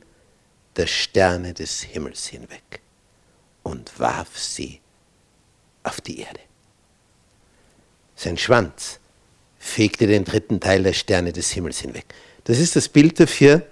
der 0.76 0.87
Sterne 0.87 1.54
des 1.54 1.82
Himmels 1.82 2.26
hinweg 2.26 2.80
und 3.62 3.99
warf 3.99 4.38
sie 4.38 4.80
auf 5.82 6.00
die 6.00 6.20
Erde. 6.20 6.40
Sein 8.14 8.37
Schwanz 8.37 8.99
fegte 9.58 10.06
den 10.06 10.25
dritten 10.25 10.61
Teil 10.61 10.82
der 10.82 10.92
Sterne 10.92 11.32
des 11.32 11.50
Himmels 11.52 11.80
hinweg. 11.80 12.06
Das 12.44 12.58
ist 12.58 12.76
das 12.76 12.88
Bild 12.88 13.18
dafür, 13.20 13.62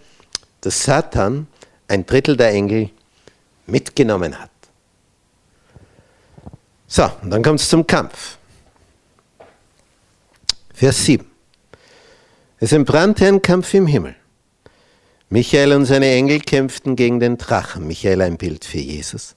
dass 0.60 0.82
Satan 0.82 1.46
ein 1.88 2.06
Drittel 2.06 2.36
der 2.36 2.50
Engel 2.50 2.90
mitgenommen 3.66 4.38
hat. 4.38 4.50
So, 6.86 7.10
und 7.22 7.30
dann 7.30 7.42
kommt 7.42 7.60
es 7.60 7.68
zum 7.68 7.86
Kampf. 7.86 8.38
Vers 10.72 11.04
7. 11.04 11.35
Es 12.58 12.72
entbrannte 12.72 13.26
ein 13.26 13.42
Kampf 13.42 13.74
im 13.74 13.86
Himmel. 13.86 14.16
Michael 15.28 15.72
und 15.72 15.84
seine 15.84 16.10
Engel 16.10 16.40
kämpften 16.40 16.96
gegen 16.96 17.20
den 17.20 17.36
Drachen. 17.36 17.86
Michael 17.86 18.22
ein 18.22 18.38
Bild 18.38 18.64
für 18.64 18.78
Jesus. 18.78 19.34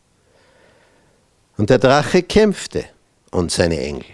Und 1.58 1.70
der 1.70 1.80
Drache 1.80 2.24
kämpfte 2.24 2.86
und 3.32 3.52
seine 3.52 3.80
Engel. 3.82 4.06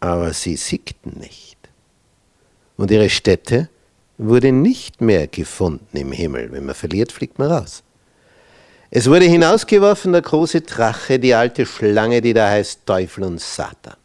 Aber 0.00 0.32
sie 0.32 0.56
siegten 0.56 1.20
nicht. 1.20 1.56
Und 2.76 2.90
ihre 2.90 3.08
Stätte 3.08 3.68
wurde 4.18 4.50
nicht 4.50 5.00
mehr 5.00 5.28
gefunden 5.28 5.96
im 5.96 6.10
Himmel. 6.10 6.50
Wenn 6.50 6.66
man 6.66 6.74
verliert, 6.74 7.12
fliegt 7.12 7.38
man 7.38 7.52
raus. 7.52 7.84
Es 8.90 9.08
wurde 9.08 9.26
hinausgeworfen 9.26 10.12
der 10.12 10.22
große 10.22 10.62
Drache, 10.62 11.18
die 11.18 11.34
alte 11.34 11.66
Schlange, 11.66 12.20
die 12.20 12.32
da 12.32 12.50
heißt 12.50 12.80
Teufel 12.86 13.24
und 13.24 13.40
Satan, 13.40 13.96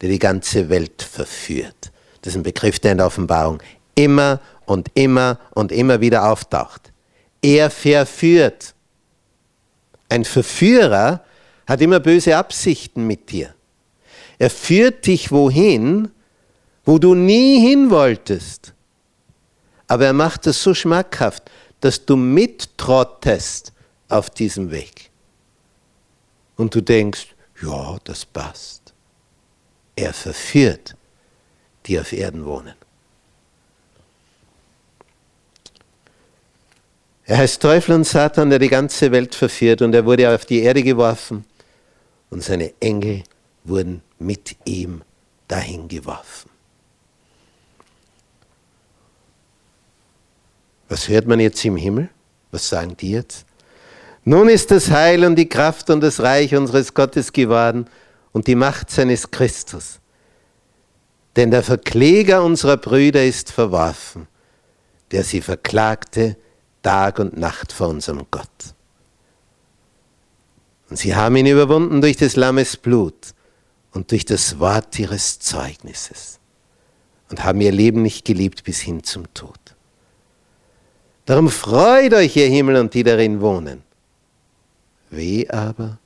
der 0.00 0.08
die 0.08 0.18
ganze 0.18 0.68
Welt 0.68 1.02
verführt 1.02 1.89
das 2.22 2.34
ist 2.34 2.40
ein 2.40 2.42
Begriff, 2.42 2.78
der 2.78 2.92
in 2.92 2.98
der 2.98 3.06
Offenbarung 3.06 3.62
immer 3.94 4.40
und 4.66 4.90
immer 4.94 5.38
und 5.54 5.72
immer 5.72 6.00
wieder 6.00 6.30
auftaucht. 6.30 6.92
Er 7.42 7.70
verführt. 7.70 8.74
Ein 10.08 10.24
Verführer 10.24 11.24
hat 11.66 11.80
immer 11.80 12.00
böse 12.00 12.36
Absichten 12.36 13.06
mit 13.06 13.30
dir. 13.30 13.54
Er 14.38 14.50
führt 14.50 15.06
dich 15.06 15.30
wohin, 15.30 16.10
wo 16.84 16.98
du 16.98 17.14
nie 17.14 17.60
hin 17.60 17.90
wolltest. 17.90 18.74
Aber 19.86 20.06
er 20.06 20.12
macht 20.12 20.46
es 20.46 20.62
so 20.62 20.74
schmackhaft, 20.74 21.50
dass 21.80 22.04
du 22.04 22.16
mittrottest 22.16 23.72
auf 24.08 24.30
diesem 24.30 24.70
Weg. 24.70 25.10
Und 26.56 26.74
du 26.74 26.80
denkst, 26.80 27.34
ja, 27.62 27.98
das 28.04 28.26
passt. 28.26 28.92
Er 29.96 30.12
verführt 30.12 30.96
die 31.86 31.98
auf 31.98 32.12
Erden 32.12 32.44
wohnen. 32.44 32.74
Er 37.24 37.38
heißt 37.38 37.62
Teufel 37.62 37.94
und 37.94 38.04
Satan, 38.04 38.50
der 38.50 38.58
die 38.58 38.68
ganze 38.68 39.12
Welt 39.12 39.36
verführt, 39.36 39.82
und 39.82 39.94
er 39.94 40.04
wurde 40.04 40.34
auf 40.34 40.44
die 40.44 40.62
Erde 40.62 40.82
geworfen, 40.82 41.44
und 42.28 42.42
seine 42.42 42.72
Engel 42.80 43.22
wurden 43.62 44.02
mit 44.18 44.56
ihm 44.64 45.02
dahin 45.46 45.86
geworfen. 45.86 46.50
Was 50.88 51.08
hört 51.08 51.28
man 51.28 51.38
jetzt 51.38 51.64
im 51.64 51.76
Himmel? 51.76 52.08
Was 52.50 52.68
sagen 52.68 52.96
die 52.96 53.12
jetzt? 53.12 53.46
Nun 54.24 54.48
ist 54.48 54.72
das 54.72 54.90
Heil 54.90 55.24
und 55.24 55.36
die 55.36 55.48
Kraft 55.48 55.88
und 55.88 56.00
das 56.00 56.18
Reich 56.20 56.56
unseres 56.56 56.94
Gottes 56.94 57.32
geworden 57.32 57.86
und 58.32 58.48
die 58.48 58.56
Macht 58.56 58.90
seines 58.90 59.30
Christus. 59.30 59.99
Denn 61.40 61.50
der 61.50 61.62
Verkläger 61.62 62.44
unserer 62.44 62.76
Brüder 62.76 63.24
ist 63.24 63.50
verworfen, 63.50 64.28
der 65.10 65.24
sie 65.24 65.40
verklagte 65.40 66.36
Tag 66.82 67.18
und 67.18 67.38
Nacht 67.38 67.72
vor 67.72 67.88
unserem 67.88 68.26
Gott. 68.30 68.74
Und 70.90 70.98
sie 70.98 71.16
haben 71.16 71.36
ihn 71.36 71.46
überwunden 71.46 72.02
durch 72.02 72.18
des 72.18 72.36
Lammes 72.36 72.76
Blut 72.76 73.32
und 73.92 74.10
durch 74.10 74.26
das 74.26 74.58
Wort 74.58 74.98
ihres 74.98 75.38
Zeugnisses 75.38 76.40
und 77.30 77.42
haben 77.42 77.62
ihr 77.62 77.72
Leben 77.72 78.02
nicht 78.02 78.26
geliebt 78.26 78.62
bis 78.64 78.80
hin 78.80 79.02
zum 79.02 79.32
Tod. 79.32 79.58
Darum 81.24 81.48
freut 81.48 82.12
euch, 82.12 82.36
ihr 82.36 82.48
Himmel 82.48 82.76
und 82.76 82.92
die 82.92 83.02
darin 83.02 83.40
wohnen. 83.40 83.82
Weh 85.08 85.48
aber 85.48 86.00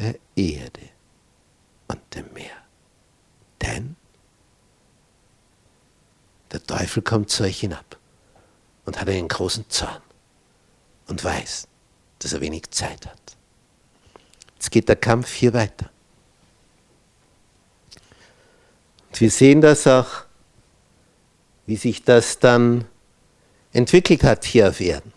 der 0.00 0.16
Erde 0.34 0.82
und 1.86 2.00
dem 2.12 2.24
Meer. 2.34 2.56
Denn 3.62 3.94
der 6.52 6.64
Teufel 6.66 7.02
kommt 7.02 7.30
zu 7.30 7.44
euch 7.44 7.60
hinab 7.60 7.98
und 8.84 9.00
hat 9.00 9.08
einen 9.08 9.28
großen 9.28 9.68
Zorn 9.68 10.02
und 11.06 11.22
weiß, 11.22 11.68
dass 12.20 12.32
er 12.32 12.40
wenig 12.40 12.70
Zeit 12.70 13.06
hat. 13.06 13.20
Jetzt 14.54 14.70
geht 14.70 14.88
der 14.88 14.96
Kampf 14.96 15.32
hier 15.32 15.52
weiter. 15.52 15.90
Und 19.08 19.20
wir 19.20 19.30
sehen 19.30 19.60
das 19.60 19.86
auch, 19.86 20.24
wie 21.66 21.76
sich 21.76 22.02
das 22.02 22.38
dann 22.38 22.86
entwickelt 23.72 24.24
hat 24.24 24.44
hier 24.44 24.68
auf 24.68 24.80
Erden. 24.80 25.12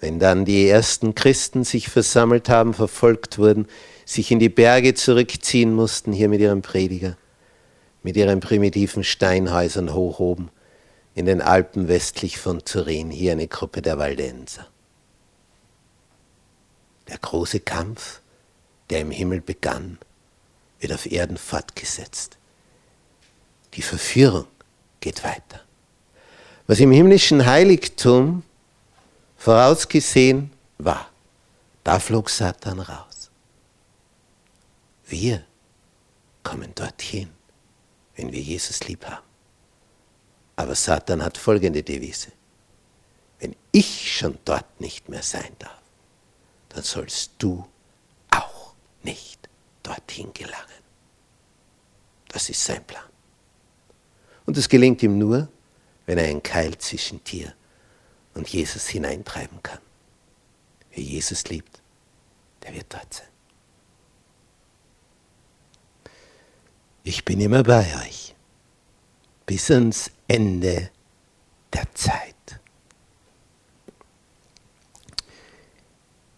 Wenn 0.00 0.18
dann 0.18 0.44
die 0.44 0.68
ersten 0.68 1.14
Christen 1.14 1.64
sich 1.64 1.88
versammelt 1.88 2.48
haben, 2.48 2.72
verfolgt 2.72 3.36
wurden, 3.36 3.66
sich 4.04 4.30
in 4.30 4.38
die 4.38 4.48
Berge 4.48 4.94
zurückziehen 4.94 5.74
mussten, 5.74 6.12
hier 6.12 6.28
mit 6.28 6.40
ihrem 6.40 6.62
Prediger 6.62 7.16
mit 8.02 8.16
ihren 8.16 8.40
primitiven 8.40 9.04
Steinhäusern 9.04 9.92
hoch 9.94 10.18
oben 10.20 10.50
in 11.14 11.26
den 11.26 11.42
Alpen 11.42 11.88
westlich 11.88 12.38
von 12.38 12.64
Turin, 12.64 13.10
hier 13.10 13.32
eine 13.32 13.48
Gruppe 13.48 13.82
der 13.82 13.98
Waldenser. 13.98 14.66
Der 17.08 17.18
große 17.18 17.60
Kampf, 17.60 18.20
der 18.90 19.00
im 19.00 19.10
Himmel 19.10 19.40
begann, 19.40 19.98
wird 20.78 20.92
auf 20.92 21.10
Erden 21.10 21.36
fortgesetzt. 21.36 22.38
Die 23.74 23.82
Verführung 23.82 24.46
geht 25.00 25.24
weiter. 25.24 25.60
was 26.68 26.80
im 26.80 26.92
himmlischen 26.92 27.46
Heiligtum 27.46 28.44
vorausgesehen 29.38 30.52
war. 30.76 31.10
Da 31.82 31.98
flog 31.98 32.28
Satan 32.28 32.78
raus. 32.78 33.30
Wir 35.06 35.42
kommen 36.42 36.72
dorthin, 36.74 37.30
wenn 38.18 38.32
wir 38.32 38.40
Jesus 38.40 38.86
lieb 38.88 39.06
haben. 39.06 39.24
Aber 40.56 40.74
Satan 40.74 41.22
hat 41.22 41.38
folgende 41.38 41.84
Devise. 41.84 42.32
Wenn 43.38 43.54
ich 43.70 44.18
schon 44.18 44.38
dort 44.44 44.80
nicht 44.80 45.08
mehr 45.08 45.22
sein 45.22 45.54
darf, 45.60 45.80
dann 46.68 46.82
sollst 46.82 47.32
du 47.38 47.64
auch 48.30 48.74
nicht 49.04 49.48
dorthin 49.84 50.32
gelangen. 50.34 50.82
Das 52.28 52.50
ist 52.50 52.62
sein 52.62 52.84
Plan. 52.84 53.04
Und 54.46 54.56
es 54.56 54.68
gelingt 54.68 55.02
ihm 55.04 55.16
nur, 55.16 55.48
wenn 56.06 56.18
er 56.18 56.24
einen 56.24 56.42
Keil 56.42 56.76
zwischen 56.78 57.22
Tier 57.22 57.54
und 58.34 58.48
Jesus 58.48 58.88
hineintreiben 58.88 59.62
kann. 59.62 59.78
Wer 60.90 61.04
Jesus 61.04 61.44
liebt, 61.48 61.80
der 62.64 62.74
wird 62.74 62.92
dort 62.92 63.14
sein. 63.14 63.28
Ich 67.04 67.24
bin 67.24 67.40
immer 67.40 67.62
bei 67.62 67.86
euch 68.06 68.34
bis 69.46 69.70
ans 69.70 70.10
Ende 70.26 70.90
der 71.72 71.94
Zeit. 71.94 72.34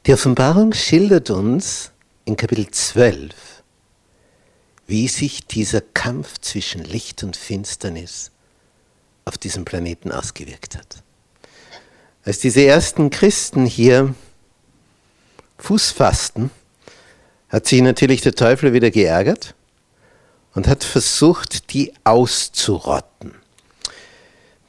Die 0.06 0.14
Offenbarung 0.14 0.72
schildert 0.72 1.30
uns 1.30 1.90
in 2.24 2.36
Kapitel 2.36 2.70
12, 2.70 3.34
wie 4.86 5.08
sich 5.08 5.46
dieser 5.46 5.80
Kampf 5.80 6.38
zwischen 6.38 6.84
Licht 6.84 7.22
und 7.22 7.36
Finsternis 7.36 8.30
auf 9.24 9.36
diesem 9.38 9.64
Planeten 9.64 10.12
ausgewirkt 10.12 10.76
hat. 10.76 11.02
Als 12.24 12.38
diese 12.38 12.64
ersten 12.64 13.10
Christen 13.10 13.66
hier 13.66 14.14
Fuß 15.58 15.90
fassten, 15.90 16.50
hat 17.48 17.66
sich 17.66 17.82
natürlich 17.82 18.20
der 18.20 18.34
Teufel 18.34 18.72
wieder 18.72 18.90
geärgert 18.90 19.54
und 20.54 20.66
hat 20.66 20.84
versucht, 20.84 21.72
die 21.72 21.92
auszurotten. 22.04 23.34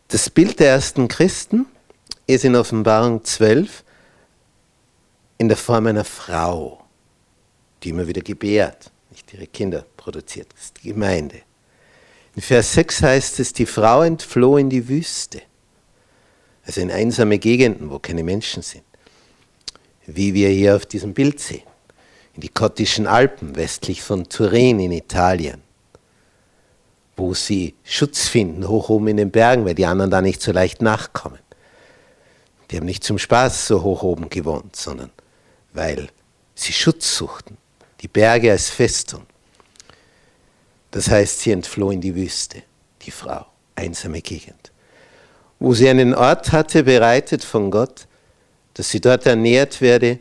Das 0.07 0.29
Bild 0.29 0.59
der 0.59 0.69
ersten 0.69 1.07
Christen 1.07 1.65
ist 2.27 2.45
in 2.45 2.55
Offenbarung 2.55 3.23
12 3.23 3.83
in 5.38 5.47
der 5.47 5.57
Form 5.57 5.88
einer 5.88 6.03
Frau, 6.03 6.83
die 7.81 7.89
immer 7.89 8.07
wieder 8.07 8.21
gebärt, 8.21 8.91
nicht 9.09 9.33
ihre 9.33 9.47
Kinder 9.47 9.85
produziert, 9.97 10.47
das 10.53 10.65
ist 10.65 10.83
die 10.83 10.89
Gemeinde. 10.89 11.41
In 12.35 12.41
Vers 12.41 12.73
6 12.73 13.03
heißt 13.03 13.39
es, 13.39 13.53
die 13.53 13.65
Frau 13.65 14.03
entfloh 14.03 14.57
in 14.57 14.69
die 14.69 14.88
Wüste, 14.88 15.41
also 16.63 16.79
in 16.79 16.91
einsame 16.91 17.39
Gegenden, 17.39 17.89
wo 17.89 18.00
keine 18.00 18.23
Menschen 18.23 18.61
sind, 18.61 18.83
wie 20.05 20.33
wir 20.33 20.50
hier 20.50 20.75
auf 20.75 20.85
diesem 20.85 21.13
Bild 21.13 21.39
sehen, 21.39 21.63
in 22.35 22.41
die 22.41 22.50
Kottischen 22.50 23.07
Alpen 23.07 23.55
westlich 23.55 24.01
von 24.01 24.29
Turin 24.29 24.79
in 24.79 24.91
Italien, 24.91 25.61
wo 27.21 27.33
sie 27.35 27.75
Schutz 27.83 28.27
finden, 28.27 28.67
hoch 28.67 28.89
oben 28.89 29.09
in 29.09 29.17
den 29.17 29.29
Bergen, 29.29 29.63
weil 29.63 29.75
die 29.75 29.85
anderen 29.85 30.09
da 30.09 30.23
nicht 30.23 30.41
so 30.41 30.51
leicht 30.51 30.81
nachkommen. 30.81 31.37
Die 32.69 32.77
haben 32.77 32.87
nicht 32.87 33.03
zum 33.03 33.19
Spaß 33.19 33.67
so 33.67 33.83
hoch 33.83 34.01
oben 34.01 34.27
gewohnt, 34.29 34.75
sondern 34.75 35.11
weil 35.71 36.09
sie 36.55 36.73
Schutz 36.73 37.15
suchten, 37.15 37.57
die 38.01 38.07
Berge 38.07 38.49
als 38.51 38.71
Festung. 38.71 39.27
Das 40.89 41.11
heißt, 41.11 41.41
sie 41.41 41.51
entfloh 41.51 41.91
in 41.91 42.01
die 42.01 42.15
Wüste, 42.15 42.63
die 43.03 43.11
Frau, 43.11 43.45
einsame 43.75 44.23
Gegend, 44.23 44.71
wo 45.59 45.75
sie 45.75 45.89
einen 45.89 46.15
Ort 46.15 46.51
hatte, 46.51 46.81
bereitet 46.83 47.43
von 47.43 47.69
Gott, 47.69 48.07
dass 48.73 48.89
sie 48.89 48.99
dort 48.99 49.27
ernährt 49.27 49.79
werde, 49.79 50.17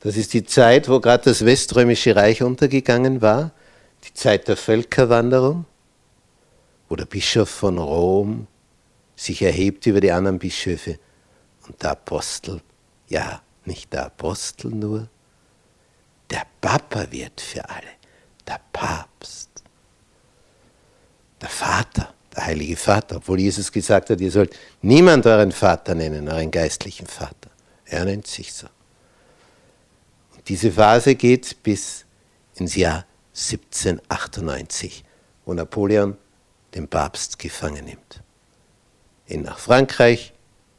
Das 0.00 0.16
ist 0.16 0.32
die 0.32 0.44
Zeit, 0.44 0.88
wo 0.88 1.00
gerade 1.00 1.24
das 1.24 1.44
Weströmische 1.44 2.16
Reich 2.16 2.42
untergegangen 2.42 3.20
war, 3.20 3.50
die 4.04 4.14
Zeit 4.14 4.48
der 4.48 4.56
Völkerwanderung, 4.56 5.66
wo 6.88 6.96
der 6.96 7.06
Bischof 7.06 7.48
von 7.48 7.78
Rom 7.78 8.46
sich 9.16 9.42
erhebt 9.42 9.86
über 9.86 10.00
die 10.00 10.12
anderen 10.12 10.38
Bischöfe 10.38 10.98
und 11.66 11.82
der 11.82 11.92
Apostel, 11.92 12.60
ja, 13.08 13.42
nicht 13.64 13.92
der 13.92 14.06
Apostel 14.06 14.70
nur, 14.70 15.08
der 16.30 16.46
Papa 16.60 17.10
wird 17.10 17.40
für 17.40 17.68
alle 17.68 17.98
der 18.48 18.60
Papst, 18.72 19.50
der 21.40 21.48
Vater, 21.48 22.14
der 22.34 22.46
Heilige 22.46 22.76
Vater, 22.76 23.16
obwohl 23.16 23.40
Jesus 23.40 23.70
gesagt 23.70 24.10
hat, 24.10 24.20
ihr 24.20 24.30
sollt 24.30 24.56
niemand 24.82 25.26
euren 25.26 25.52
Vater 25.52 25.94
nennen, 25.94 26.28
euren 26.28 26.50
geistlichen 26.50 27.06
Vater. 27.06 27.50
Er 27.84 28.04
nennt 28.04 28.26
sich 28.26 28.52
so. 28.52 28.66
Und 30.34 30.48
diese 30.48 30.72
Phase 30.72 31.14
geht 31.14 31.62
bis 31.62 32.04
ins 32.56 32.74
Jahr 32.74 33.04
1798, 33.34 35.04
wo 35.44 35.54
Napoleon 35.54 36.16
den 36.78 36.88
Papst 36.88 37.38
gefangen 37.38 37.84
nimmt. 37.84 38.22
Ihn 39.26 39.42
nach 39.42 39.58
Frankreich 39.58 40.32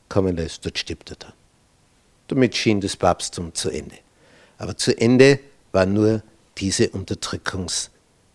kommen 0.07 0.35
lässt, 0.35 0.65
dort 0.65 0.79
stirbt 0.79 1.11
er 1.11 1.17
dann. 1.17 1.33
Damit 2.27 2.55
schien 2.55 2.81
das 2.81 2.95
Papsttum 2.95 3.53
zu 3.53 3.69
Ende. 3.69 3.97
Aber 4.57 4.75
zu 4.77 4.97
Ende 4.97 5.39
war 5.71 5.85
nur 5.85 6.23
diese 6.57 6.85
Unterdrückungs- 6.87 7.89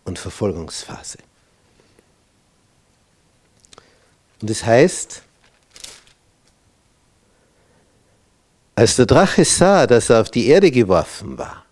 und 0.05 0.19
Verfolgungsphase. 0.19 1.17
Und 4.41 4.49
es 4.49 4.59
das 4.59 4.67
heißt, 4.67 5.21
als 8.75 8.95
der 8.97 9.05
Drache 9.05 9.45
sah, 9.45 9.87
dass 9.87 10.09
er 10.09 10.21
auf 10.21 10.29
die 10.29 10.47
Erde 10.47 10.69
geworfen 10.69 11.37
war, 11.37 11.65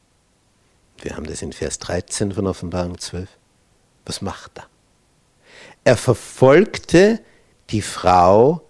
wir 1.00 1.16
haben 1.16 1.26
das 1.26 1.42
in 1.42 1.52
Vers 1.52 1.80
13 1.80 2.32
von 2.32 2.48
Offenbarung 2.48 2.98
12, 2.98 3.28
was 4.06 4.22
macht 4.22 4.58
er? 4.58 4.73
Er 5.84 5.98
verfolgte 5.98 7.20
die 7.70 7.82
Frau, 7.82 8.62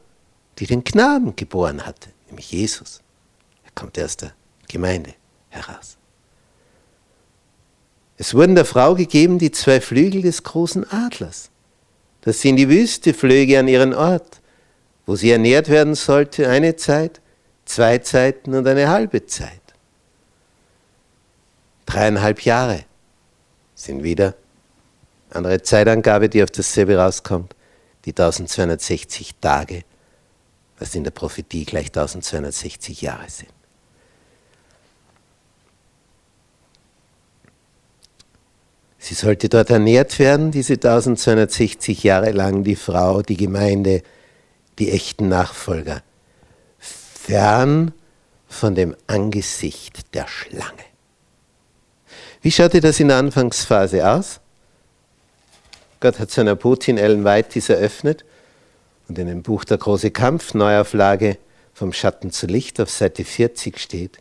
die 0.60 0.66
den 0.66 0.84
Knaben 0.84 1.36
geboren 1.36 1.86
hatte, 1.86 2.10
nämlich 2.28 2.52
Jesus. 2.52 3.02
Er 3.64 3.72
kommt 3.76 4.00
aus 4.00 4.18
der 4.18 4.34
Gemeinde 4.68 5.14
heraus. 5.50 5.98
Es 8.18 8.34
wurden 8.34 8.56
der 8.56 8.66
Frau 8.66 8.96
gegeben 8.96 9.40
die 9.40 9.52
zwei 9.52 9.82
Flügel 9.82 10.22
des 10.22 10.44
großen 10.44 10.90
Adlers, 10.90 11.50
dass 12.22 12.42
sie 12.42 12.50
in 12.50 12.56
die 12.56 12.70
Wüste 12.70 13.14
flöge 13.14 13.60
an 13.60 13.68
ihren 13.68 13.94
Ort, 13.94 14.40
wo 15.06 15.16
sie 15.16 15.32
ernährt 15.32 15.70
werden 15.70 15.96
sollte 15.96 16.48
eine 16.48 16.76
Zeit, 16.76 17.22
zwei 17.66 17.98
Zeiten 17.98 18.54
und 18.54 18.68
eine 18.68 18.90
halbe 18.90 19.26
Zeit. 19.26 19.62
Dreieinhalb 21.86 22.42
Jahre 22.42 22.86
sind 23.76 24.04
wieder 24.04 24.36
andere 25.36 25.62
Zeitangabe, 25.62 26.30
die 26.30 26.44
auf 26.44 26.52
dasselbe 26.52 26.98
rauskommt, 26.98 27.56
die 28.06 28.12
1260 28.12 29.36
Tage, 29.40 29.84
was 30.80 30.96
in 30.96 31.04
der 31.04 31.12
Prophetie 31.12 31.66
gleich 31.66 31.88
1260 31.88 33.02
Jahre 33.02 33.30
sind. 33.30 33.50
Sie 38.98 39.16
sollte 39.16 39.50
dort 39.50 39.70
ernährt 39.70 40.18
werden, 40.18 40.52
diese 40.52 40.76
1260 40.76 42.04
Jahre 42.04 42.32
lang, 42.32 42.64
die 42.64 42.78
Frau, 42.78 43.22
die 43.22 43.36
Gemeinde, 43.36 44.02
die 44.80 44.92
echten 44.92 45.28
Nachfolger. 45.28 46.02
fern 46.80 47.94
von 48.48 48.76
dem 48.76 48.96
Angesicht 49.08 50.14
der 50.14 50.28
Schlange. 50.28 50.84
Wie 52.42 52.52
schaute 52.52 52.82
das 52.82 53.00
in 53.00 53.08
der 53.08 53.18
Anfangsphase 53.18 54.08
aus? 54.08 54.40
Gott 56.04 56.20
hat 56.20 56.32
seiner 56.32 56.58
Putin 56.58 56.98
Ellen 56.98 57.24
White 57.24 57.52
dies 57.54 57.70
eröffnet 57.70 58.26
und 59.08 59.18
in 59.18 59.28
dem 59.28 59.42
Buch 59.42 59.64
Der 59.64 59.78
große 59.78 60.12
Kampf, 60.12 60.54
Neuauflage 60.54 61.38
vom 61.74 61.94
Schatten 61.94 62.30
zu 62.30 62.46
Licht 62.46 62.82
auf 62.82 62.90
Seite 62.90 63.24
40 63.24 63.80
steht, 63.80 64.18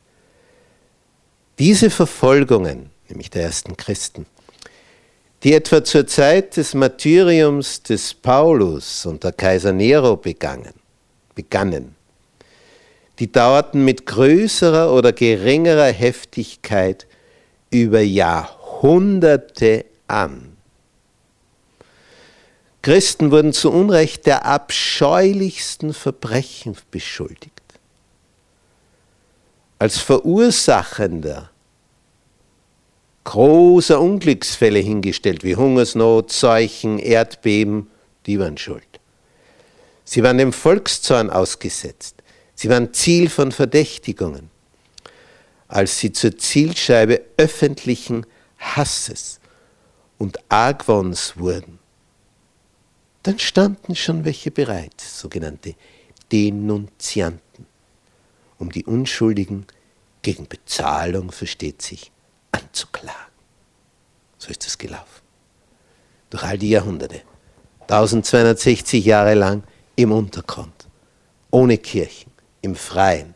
diese 1.58 1.90
Verfolgungen, 1.90 2.90
nämlich 3.08 3.30
der 3.30 3.42
ersten 3.42 3.76
Christen, 3.76 4.26
die 5.42 5.54
etwa 5.54 5.82
zur 5.82 6.06
Zeit 6.06 6.56
des 6.56 6.74
Martyriums 6.74 7.82
des 7.82 8.14
Paulus 8.14 9.04
unter 9.04 9.32
Kaiser 9.32 9.72
Nero 9.72 10.16
begangen, 10.16 10.74
begannen, 11.34 11.96
die 13.18 13.32
dauerten 13.32 13.84
mit 13.84 14.06
größerer 14.06 14.94
oder 14.94 15.12
geringerer 15.12 15.90
Heftigkeit 15.90 17.08
über 17.70 18.02
Jahrhunderte 18.02 19.84
an. 20.06 20.51
Christen 22.82 23.30
wurden 23.30 23.52
zu 23.52 23.70
Unrecht 23.70 24.26
der 24.26 24.44
abscheulichsten 24.44 25.94
Verbrechen 25.94 26.76
beschuldigt. 26.90 27.52
Als 29.78 29.98
Verursachender 29.98 31.50
großer 33.24 34.00
Unglücksfälle 34.00 34.80
hingestellt, 34.80 35.44
wie 35.44 35.54
Hungersnot, 35.54 36.32
Seuchen, 36.32 36.98
Erdbeben, 36.98 37.88
die 38.26 38.38
waren 38.38 38.58
schuld. 38.58 38.84
Sie 40.04 40.22
waren 40.22 40.38
dem 40.38 40.52
Volkszorn 40.52 41.30
ausgesetzt. 41.30 42.16
Sie 42.54 42.68
waren 42.68 42.92
Ziel 42.92 43.30
von 43.30 43.52
Verdächtigungen. 43.52 44.50
Als 45.68 46.00
sie 46.00 46.12
zur 46.12 46.36
Zielscheibe 46.36 47.22
öffentlichen 47.36 48.26
Hasses 48.58 49.40
und 50.18 50.38
Argwons 50.48 51.34
wurden, 51.36 51.78
dann 53.22 53.38
standen 53.38 53.94
schon 53.94 54.24
welche 54.24 54.50
bereit, 54.50 55.00
sogenannte 55.00 55.74
Denunzianten, 56.30 57.66
um 58.58 58.72
die 58.72 58.84
Unschuldigen 58.84 59.66
gegen 60.22 60.48
Bezahlung, 60.48 61.30
versteht 61.30 61.82
sich, 61.82 62.10
anzuklagen. 62.52 63.32
So 64.38 64.50
ist 64.50 64.66
es 64.66 64.78
gelaufen. 64.78 65.22
Durch 66.30 66.42
all 66.42 66.58
die 66.58 66.70
Jahrhunderte. 66.70 67.22
1260 67.82 69.04
Jahre 69.04 69.34
lang 69.34 69.62
im 69.96 70.12
Untergrund, 70.12 70.86
ohne 71.50 71.78
Kirchen, 71.78 72.32
im 72.62 72.74
Freien, 72.74 73.34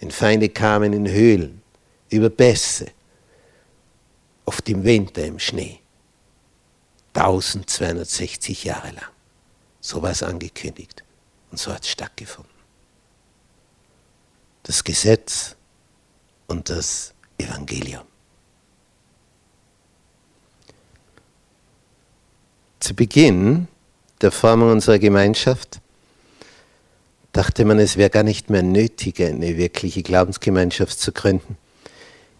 wenn 0.00 0.10
Feinde 0.10 0.48
kamen 0.48 0.92
in 0.92 1.08
Höhlen, 1.08 1.62
über 2.10 2.28
Bässe, 2.28 2.88
oft 4.44 4.68
im 4.68 4.84
Winter 4.84 5.24
im 5.24 5.38
Schnee. 5.38 5.80
1260 7.18 8.64
Jahre 8.64 8.90
lang. 8.92 9.10
So 9.80 10.02
war 10.02 10.10
es 10.10 10.22
angekündigt 10.22 11.04
und 11.50 11.58
so 11.58 11.72
hat 11.72 11.82
es 11.82 11.90
stattgefunden. 11.90 12.52
Das 14.62 14.84
Gesetz 14.84 15.56
und 16.46 16.68
das 16.68 17.14
Evangelium. 17.38 18.02
Zu 22.80 22.94
Beginn 22.94 23.68
der 24.20 24.30
Formung 24.30 24.72
unserer 24.72 24.98
Gemeinschaft 24.98 25.80
dachte 27.32 27.64
man, 27.64 27.78
es 27.78 27.96
wäre 27.96 28.10
gar 28.10 28.22
nicht 28.22 28.50
mehr 28.50 28.62
nötig, 28.62 29.20
eine 29.20 29.56
wirkliche 29.56 30.02
Glaubensgemeinschaft 30.02 30.98
zu 30.98 31.12
gründen. 31.12 31.56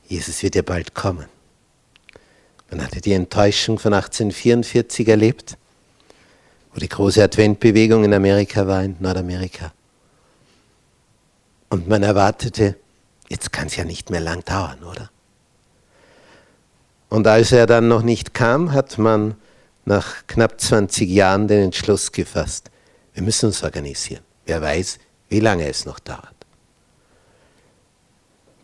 Jesus 0.07 0.43
wird 0.43 0.55
ja 0.55 0.63
bald 0.63 0.95
kommen. 0.95 1.27
Man 2.71 2.83
hatte 2.83 3.01
die 3.01 3.13
Enttäuschung 3.13 3.79
von 3.79 3.95
1844 3.95 5.09
erlebt, 5.09 5.57
wo 6.73 6.81
die 6.81 6.89
große 6.89 7.23
Adventbewegung 7.23 8.05
in 8.05 8.13
Amerika 8.13 8.67
war, 8.67 8.85
in 8.85 8.97
Nordamerika. 9.01 9.73
Und 11.71 11.89
man 11.89 12.03
erwartete, 12.03 12.77
jetzt 13.29 13.53
kann 13.53 13.67
es 13.67 13.77
ja 13.77 13.85
nicht 13.85 14.11
mehr 14.11 14.21
lang 14.21 14.45
dauern, 14.45 14.83
oder? 14.83 15.11
Und 17.09 17.27
als 17.27 17.53
er 17.53 17.67
dann 17.67 17.89
noch 17.89 18.03
nicht 18.03 18.35
kam, 18.35 18.73
hat 18.73 18.99
man 18.99 19.35
nach 19.87 20.27
knapp 20.27 20.61
20 20.61 21.09
Jahren 21.09 21.49
den 21.49 21.65
Entschluss 21.65 22.13
gefasst, 22.13 22.71
wir 23.15 23.23
müssen 23.23 23.47
uns 23.47 23.63
organisieren. 23.63 24.23
Wer 24.45 24.61
weiß, 24.61 24.99
wie 25.31 25.41
lange 25.41 25.69
es 25.69 25.87
noch 25.87 25.99
dauert. 25.99 26.35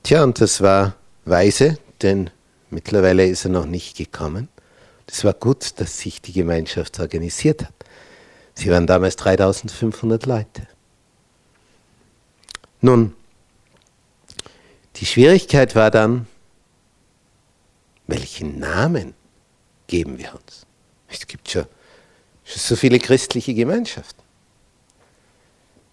Tja, 0.03 0.23
und 0.23 0.41
das 0.41 0.61
war 0.61 0.95
weise, 1.25 1.79
denn 2.03 2.31
Mittlerweile 2.71 3.27
ist 3.27 3.45
er 3.45 3.51
noch 3.51 3.67
nicht 3.67 3.97
gekommen. 3.97 4.49
Es 5.07 5.25
war 5.25 5.35
gut, 5.35 5.79
dass 5.81 5.99
sich 5.99 6.21
die 6.21 6.33
Gemeinschaft 6.33 6.99
organisiert 6.99 7.63
hat. 7.63 7.75
Sie 8.55 8.71
waren 8.71 8.87
damals 8.87 9.17
3500 9.17 10.27
Leute. 10.27 10.67
Nun, 12.81 13.15
die 14.97 15.07
Schwierigkeit 15.07 15.75
war 15.75 15.91
dann, 15.91 16.27
welchen 18.07 18.59
Namen 18.59 19.15
geben 19.87 20.19
wir 20.19 20.35
uns? 20.35 20.67
Es 21.09 21.27
gibt 21.27 21.51
schon, 21.51 21.67
schon 22.45 22.61
so 22.61 22.77
viele 22.77 22.99
christliche 22.99 23.55
Gemeinschaften. 23.55 24.23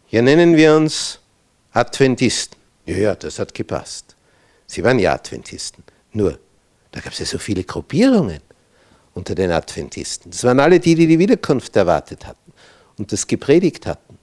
Hier 0.08 0.22
nennen 0.22 0.56
wir 0.56 0.76
uns 0.76 1.20
Adventisten. 1.72 2.58
Ja, 2.86 2.98
ja, 2.98 3.16
das 3.16 3.40
hat 3.40 3.54
gepasst. 3.54 4.16
Sie 4.68 4.84
waren 4.84 5.00
ja 5.00 5.14
Adventisten. 5.14 5.84
Nur, 6.12 6.38
da 6.92 7.00
gab 7.00 7.14
es 7.14 7.20
ja 7.20 7.26
so 7.26 7.38
viele 7.38 7.64
Gruppierungen 7.64 8.42
unter 9.14 9.36
den 9.36 9.52
Adventisten. 9.52 10.32
Das 10.32 10.44
waren 10.44 10.60
alle 10.60 10.80
die, 10.80 10.96
die 10.96 11.08
die 11.08 11.20
Wiederkunft 11.20 11.76
erwartet 11.76 12.26
hatten 12.26 12.54
und 12.98 13.12
das 13.12 13.28
gepredigt 13.28 13.86
hatten. 13.86 14.18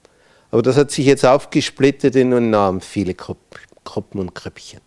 Aber 0.51 0.61
das 0.61 0.77
hat 0.77 0.91
sich 0.91 1.05
jetzt 1.05 1.25
aufgesplittet 1.25 2.15
in 2.15 2.31
enorm 2.31 2.81
viele 2.81 3.13
Gruppen 3.13 4.19
und 4.19 4.33
Krüppchen. 4.33 4.81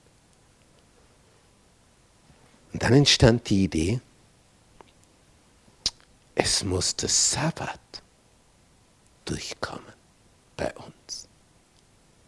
Und 2.73 2.83
dann 2.83 2.95
entstand 2.95 3.49
die 3.51 3.65
Idee, 3.65 4.01
es 6.35 6.65
muss 6.65 6.97
der 6.97 7.09
Sabbat 7.09 7.81
durchkommen 9.25 9.93
bei 10.57 10.73
uns. 10.75 11.29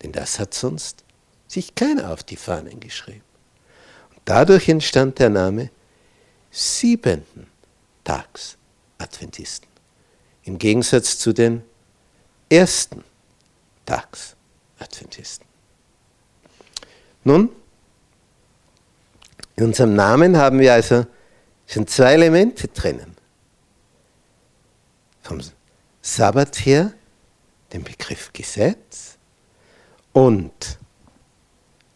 Denn 0.02 0.12
das 0.12 0.38
hat 0.38 0.52
sonst 0.52 1.04
sich 1.48 1.74
keiner 1.74 2.12
auf 2.12 2.22
die 2.22 2.36
Fahnen 2.36 2.78
geschrieben. 2.78 3.22
Dadurch 4.24 4.68
entstand 4.68 5.18
der 5.18 5.30
Name 5.30 5.70
siebenten 6.50 7.46
Tags 8.04 8.56
Adventisten. 8.98 9.68
Im 10.44 10.58
Gegensatz 10.58 11.18
zu 11.18 11.32
den 11.32 11.62
ersten 12.48 13.04
Tags 13.84 14.36
Adventisten. 14.78 15.46
Nun, 17.24 17.50
in 19.56 19.64
unserem 19.64 19.94
Namen 19.94 20.36
haben 20.36 20.58
wir 20.58 20.72
also 20.74 21.06
schon 21.66 21.86
zwei 21.86 22.14
Elemente 22.14 22.68
drinnen. 22.68 23.16
Vom 25.22 25.40
Sabbat 26.02 26.66
her 26.66 26.92
den 27.72 27.82
Begriff 27.82 28.32
Gesetz 28.32 29.16
und 30.12 30.78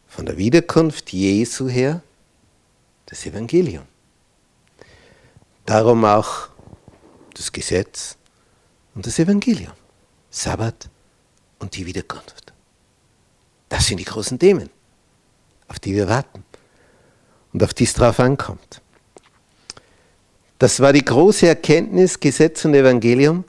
von 0.07 0.27
der 0.27 0.38
Wiederkunft 0.38 1.12
Jesu 1.12 1.69
her 1.69 2.03
das 3.09 3.25
Evangelium. 3.25 3.85
Darum 5.64 6.05
auch 6.05 6.49
das 7.35 7.51
Gesetz 7.51 8.16
und 8.94 9.07
das 9.07 9.18
Evangelium. 9.18 9.73
Sabbat 10.31 10.88
und 11.59 11.75
die 11.77 11.87
Wiederkunft. 11.87 12.53
Das 13.68 13.87
sind 13.87 13.99
die 13.99 14.05
großen 14.05 14.38
Themen, 14.38 14.68
auf 15.68 15.79
die 15.79 15.94
wir 15.94 16.07
warten 16.09 16.44
und 17.53 17.62
auf 17.62 17.73
die 17.75 17.85
es 17.85 17.94
drauf 17.94 18.21
ankommt. 18.21 18.83
Das 20.59 20.81
war 20.81 20.92
die 20.92 21.05
große 21.05 21.47
Erkenntnis 21.49 22.21
Gesetz 22.21 22.64
und 22.64 22.75
Evangelium 22.75 23.44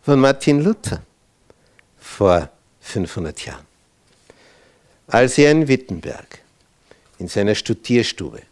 von 0.00 0.20
Martin 0.20 0.60
Luther 0.60 1.02
vor 1.98 2.48
500 2.80 3.44
Jahren. 3.44 3.66
Als 5.06 5.36
er 5.36 5.50
in 5.50 5.68
Wittenberg 5.68 6.40
in 7.18 7.28
seiner 7.28 7.54
Studierstube 7.54 8.42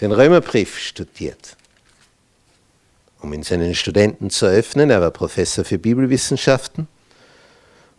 den 0.00 0.12
Römerbrief 0.12 0.78
studiert, 0.78 1.56
um 3.20 3.32
ihn 3.32 3.42
seinen 3.42 3.74
Studenten 3.74 4.30
zu 4.30 4.46
öffnen. 4.46 4.90
Er 4.90 5.00
war 5.00 5.10
Professor 5.10 5.64
für 5.64 5.78
Bibelwissenschaften. 5.78 6.88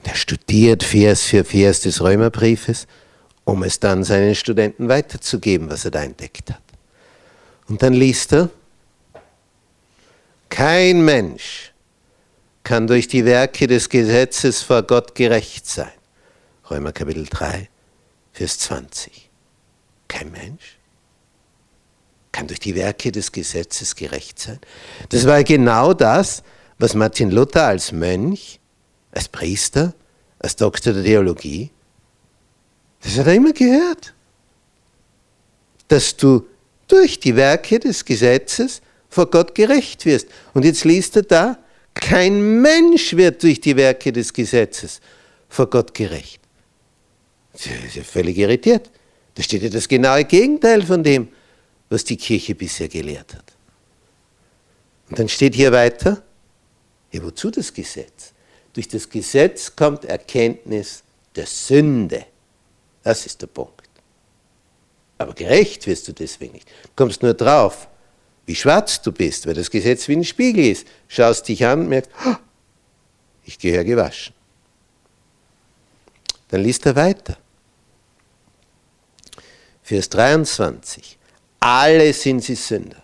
Er 0.03 0.15
studiert 0.15 0.83
Vers 0.83 1.23
für 1.23 1.43
Vers 1.43 1.81
des 1.81 2.01
Römerbriefes, 2.01 2.87
um 3.43 3.63
es 3.63 3.79
dann 3.79 4.03
seinen 4.03 4.35
Studenten 4.35 4.87
weiterzugeben, 4.89 5.69
was 5.69 5.85
er 5.85 5.91
da 5.91 6.03
entdeckt 6.03 6.51
hat. 6.51 6.61
Und 7.67 7.81
dann 7.81 7.93
liest 7.93 8.33
er, 8.33 8.49
kein 10.49 11.03
Mensch 11.03 11.73
kann 12.63 12.87
durch 12.87 13.07
die 13.07 13.25
Werke 13.25 13.67
des 13.67 13.89
Gesetzes 13.89 14.61
vor 14.61 14.83
Gott 14.83 15.15
gerecht 15.15 15.67
sein. 15.67 15.91
Römer 16.69 16.91
Kapitel 16.93 17.25
3, 17.25 17.69
Vers 18.33 18.59
20. 18.59 19.29
Kein 20.07 20.31
Mensch 20.31 20.76
kann 22.37 22.45
durch 22.45 22.59
die 22.59 22.75
Werke 22.75 23.11
des 23.11 23.31
Gesetzes 23.31 23.95
gerecht 23.95 24.37
sein. 24.37 24.59
Das 25.09 25.25
war 25.25 25.43
genau 25.43 25.95
das, 25.95 26.43
was 26.77 26.93
Martin 26.93 27.31
Luther 27.31 27.65
als 27.65 27.91
Mönch, 27.91 28.59
als 29.11 29.27
Priester, 29.27 29.95
als 30.37 30.55
Doktor 30.55 30.93
der 30.93 31.03
Theologie, 31.03 31.71
das 33.01 33.17
hat 33.17 33.25
er 33.25 33.33
immer 33.33 33.53
gehört. 33.53 34.13
Dass 35.87 36.15
du 36.15 36.45
durch 36.87 37.19
die 37.19 37.35
Werke 37.35 37.79
des 37.79 38.05
Gesetzes 38.05 38.81
vor 39.09 39.31
Gott 39.31 39.55
gerecht 39.55 40.05
wirst. 40.05 40.27
Und 40.53 40.63
jetzt 40.63 40.83
liest 40.83 41.15
er 41.15 41.23
da, 41.23 41.57
kein 41.95 42.61
Mensch 42.61 43.15
wird 43.15 43.41
durch 43.41 43.61
die 43.61 43.75
Werke 43.75 44.11
des 44.11 44.31
Gesetzes 44.31 45.01
vor 45.49 45.67
Gott 45.71 45.91
gerecht. 45.91 46.39
Sie 47.55 47.71
ist 47.87 47.95
ja 47.95 48.03
völlig 48.03 48.37
irritiert. 48.37 48.91
Da 49.33 49.41
steht 49.41 49.63
ja 49.63 49.69
das 49.69 49.87
genaue 49.87 50.23
Gegenteil 50.25 50.83
von 50.83 51.03
dem, 51.03 51.29
was 51.89 52.03
die 52.03 52.17
Kirche 52.17 52.55
bisher 52.55 52.87
gelehrt 52.87 53.33
hat. 53.33 53.53
Und 55.09 55.19
dann 55.19 55.29
steht 55.29 55.55
hier 55.55 55.71
weiter, 55.71 56.23
ja, 57.11 57.23
wozu 57.23 57.49
das 57.49 57.73
Gesetz? 57.73 58.33
Durch 58.73 58.87
das 58.87 59.09
Gesetz 59.09 59.75
kommt 59.75 60.05
Erkenntnis 60.05 61.03
der 61.35 61.45
Sünde. 61.45 62.25
Das 63.03 63.25
ist 63.25 63.41
der 63.41 63.47
Punkt. 63.47 63.87
Aber 65.17 65.33
gerecht 65.33 65.87
wirst 65.87 66.07
du 66.07 66.13
deswegen 66.13 66.53
nicht. 66.53 66.67
Du 66.67 66.89
kommst 66.95 67.23
nur 67.23 67.33
drauf, 67.33 67.87
wie 68.45 68.55
schwarz 68.55 69.01
du 69.01 69.11
bist, 69.11 69.47
weil 69.47 69.53
das 69.53 69.71
Gesetz 69.71 70.07
wie 70.07 70.15
ein 70.15 70.23
Spiegel 70.23 70.65
ist. 70.65 70.87
Schaust 71.07 71.47
dich 71.47 71.65
an 71.65 71.81
und 71.81 71.89
merkst, 71.89 72.11
oh, 72.25 72.35
ich 73.45 73.57
gehöre 73.57 73.83
gewaschen. 73.83 74.33
Dann 76.49 76.61
liest 76.61 76.85
er 76.85 76.95
weiter. 76.95 77.37
Vers 79.83 80.09
23. 80.09 81.17
Alle 81.59 82.13
sind 82.13 82.43
sie 82.43 82.55
Sünder. 82.55 83.03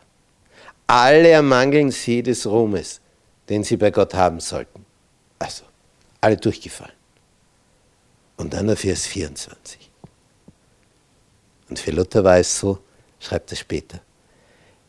Alle 0.87 1.29
ermangeln 1.29 1.91
sie 1.91 2.21
des 2.21 2.45
Ruhmes, 2.45 3.01
den 3.49 3.63
sie 3.63 3.77
bei 3.77 3.91
Gott 3.91 4.13
haben 4.13 4.39
sollten. 4.39 4.85
Also, 5.39 5.63
alle 6.21 6.37
durchgefallen. 6.37 6.93
Und 8.37 8.53
dann 8.53 8.67
der 8.67 8.77
Vers 8.77 9.07
24. 9.07 9.89
Und 11.69 11.79
für 11.79 11.91
Luther 11.91 12.23
war 12.23 12.37
es 12.37 12.59
so, 12.59 12.79
schreibt 13.19 13.51
er 13.51 13.57
später, 13.57 14.01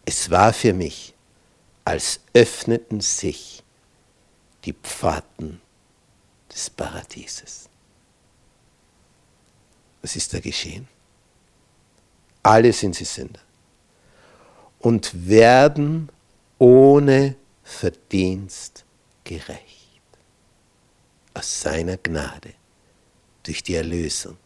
es 0.04 0.30
war 0.30 0.52
für 0.52 0.72
mich, 0.72 1.14
als 1.84 2.20
öffneten 2.34 3.00
sich 3.00 3.62
die 4.64 4.72
Pforten 4.74 5.60
des 6.52 6.68
Paradieses. 6.70 7.68
Was 10.02 10.16
ist 10.16 10.34
da 10.34 10.40
geschehen? 10.40 10.88
Alle 12.42 12.72
sind 12.72 12.94
sie 12.94 13.04
Sünder 13.04 13.43
und 14.84 15.30
werden 15.30 16.10
ohne 16.58 17.36
Verdienst 17.62 18.84
gerecht. 19.24 19.62
Aus 21.32 21.62
seiner 21.62 21.96
Gnade, 21.96 22.52
durch 23.44 23.62
die 23.62 23.76
Erlösung, 23.76 24.36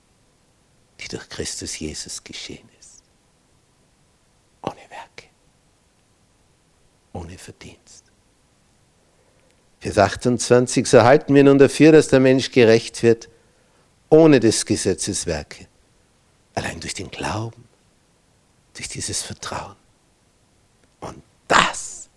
die 1.00 1.08
durch 1.08 1.28
Christus 1.28 1.76
Jesus 1.80 2.22
geschehen 2.22 2.68
ist. 2.78 3.02
Ohne 4.62 4.76
Werke, 4.76 5.26
ohne 7.12 7.36
Verdienst. 7.36 8.04
Vers 9.80 9.98
28, 9.98 10.86
so 10.86 11.02
halten 11.02 11.34
wir 11.34 11.42
nun 11.42 11.58
dafür, 11.58 11.90
dass 11.90 12.06
der 12.06 12.20
Mensch 12.20 12.52
gerecht 12.52 13.02
wird, 13.02 13.28
ohne 14.08 14.38
des 14.38 14.64
Gesetzes 14.64 15.26
Werke, 15.26 15.66
allein 16.54 16.78
durch 16.78 16.94
den 16.94 17.10
Glauben, 17.10 17.64
durch 18.74 18.88
dieses 18.88 19.22
Vertrauen. 19.22 19.74
Und 21.00 21.22
das 21.46 22.08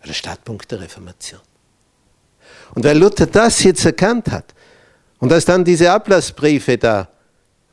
war 0.00 0.06
der 0.06 0.14
Startpunkt 0.14 0.70
der 0.70 0.80
Reformation. 0.80 1.40
Und 2.74 2.84
weil 2.84 2.98
Luther 2.98 3.26
das 3.26 3.62
jetzt 3.62 3.84
erkannt 3.84 4.30
hat 4.30 4.54
und 5.18 5.32
als 5.32 5.44
dann 5.44 5.64
diese 5.64 5.90
Ablassbriefe 5.90 6.76
da 6.78 7.08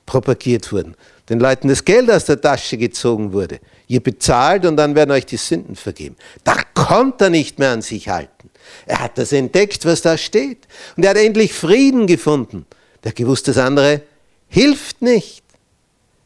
propagiert 0.05 0.71
wurden, 0.71 0.95
den 1.29 1.39
Leuten 1.39 1.67
das 1.69 1.85
Geld 1.85 2.11
aus 2.11 2.25
der 2.25 2.39
Tasche 2.39 2.77
gezogen 2.77 3.31
wurde, 3.33 3.59
ihr 3.87 4.01
bezahlt 4.01 4.65
und 4.65 4.77
dann 4.77 4.95
werden 4.95 5.11
euch 5.11 5.25
die 5.25 5.37
Sünden 5.37 5.75
vergeben, 5.75 6.15
da 6.43 6.57
konnte 6.73 7.25
er 7.25 7.29
nicht 7.29 7.57
mehr 7.59 7.71
an 7.71 7.81
sich 7.81 8.09
halten. 8.09 8.49
Er 8.85 8.99
hat 8.99 9.17
das 9.17 9.31
entdeckt, 9.31 9.85
was 9.85 10.01
da 10.01 10.17
steht. 10.17 10.67
Und 10.95 11.03
er 11.03 11.11
hat 11.11 11.17
endlich 11.17 11.53
Frieden 11.53 12.07
gefunden. 12.07 12.65
Der 13.03 13.11
gewusst, 13.11 13.47
das 13.47 13.57
andere 13.57 14.01
hilft 14.47 15.01
nicht. 15.01 15.43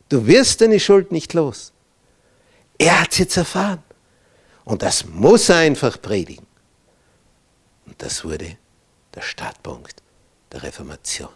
Du 0.10 0.28
wirst 0.28 0.62
deine 0.62 0.80
Schuld 0.80 1.12
nicht 1.12 1.34
los. 1.34 1.72
Er 2.78 3.02
hat 3.02 3.12
es 3.12 3.18
jetzt 3.20 3.38
erfahren. 3.38 3.84
Und 4.64 4.82
das 4.82 5.06
muss 5.06 5.50
er 5.50 5.58
einfach 5.58 6.02
predigen. 6.02 6.46
Und 7.86 8.02
das 8.02 8.24
wurde 8.24 8.58
der 9.14 9.22
Startpunkt 9.22 10.02
der 10.52 10.64
Reformation. 10.64 11.30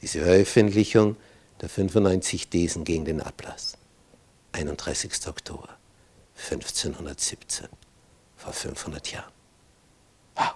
Diese 0.00 0.20
Veröffentlichung 0.20 1.16
der 1.60 1.68
95 1.68 2.48
Thesen 2.48 2.84
gegen 2.84 3.04
den 3.04 3.20
Ablass. 3.20 3.76
31. 4.52 5.26
Oktober 5.28 5.68
1517, 6.36 7.68
vor 8.36 8.52
500 8.52 9.12
Jahren. 9.12 9.32
Wow! 10.36 10.54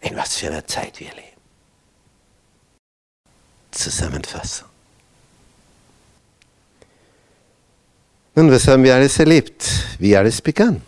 In 0.00 0.16
was 0.16 0.36
für 0.36 0.48
einer 0.48 0.66
Zeit 0.66 0.98
wir 0.98 1.12
leben. 1.14 1.40
Zusammenfassung. 3.70 4.71
Nun, 8.34 8.50
was 8.50 8.66
haben 8.66 8.82
wir 8.82 8.94
alles 8.94 9.18
erlebt? 9.18 9.68
Wie 9.98 10.16
alles 10.16 10.40
begann? 10.40 10.80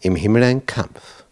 Im 0.00 0.14
Himmel 0.14 0.44
ein 0.44 0.64
Kampf. 0.64 1.24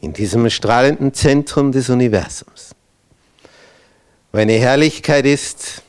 In 0.00 0.12
diesem 0.12 0.48
strahlenden 0.48 1.12
Zentrum 1.12 1.72
des 1.72 1.88
Universums. 1.88 2.74
Wo 4.30 4.38
eine 4.38 4.52
Herrlichkeit 4.52 5.26
ist, 5.26 5.82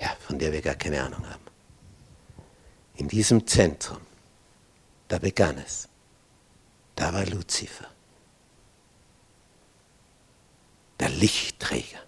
ja, 0.00 0.16
von 0.26 0.38
der 0.38 0.50
wir 0.52 0.62
gar 0.62 0.76
keine 0.76 1.02
Ahnung 1.02 1.28
haben. 1.28 1.44
In 2.96 3.08
diesem 3.08 3.46
Zentrum, 3.46 3.98
da 5.08 5.18
begann 5.18 5.58
es. 5.58 5.88
Da 6.96 7.12
war 7.12 7.26
Luzifer. 7.26 7.86
Der 11.00 11.10
Lichtträger. 11.10 11.98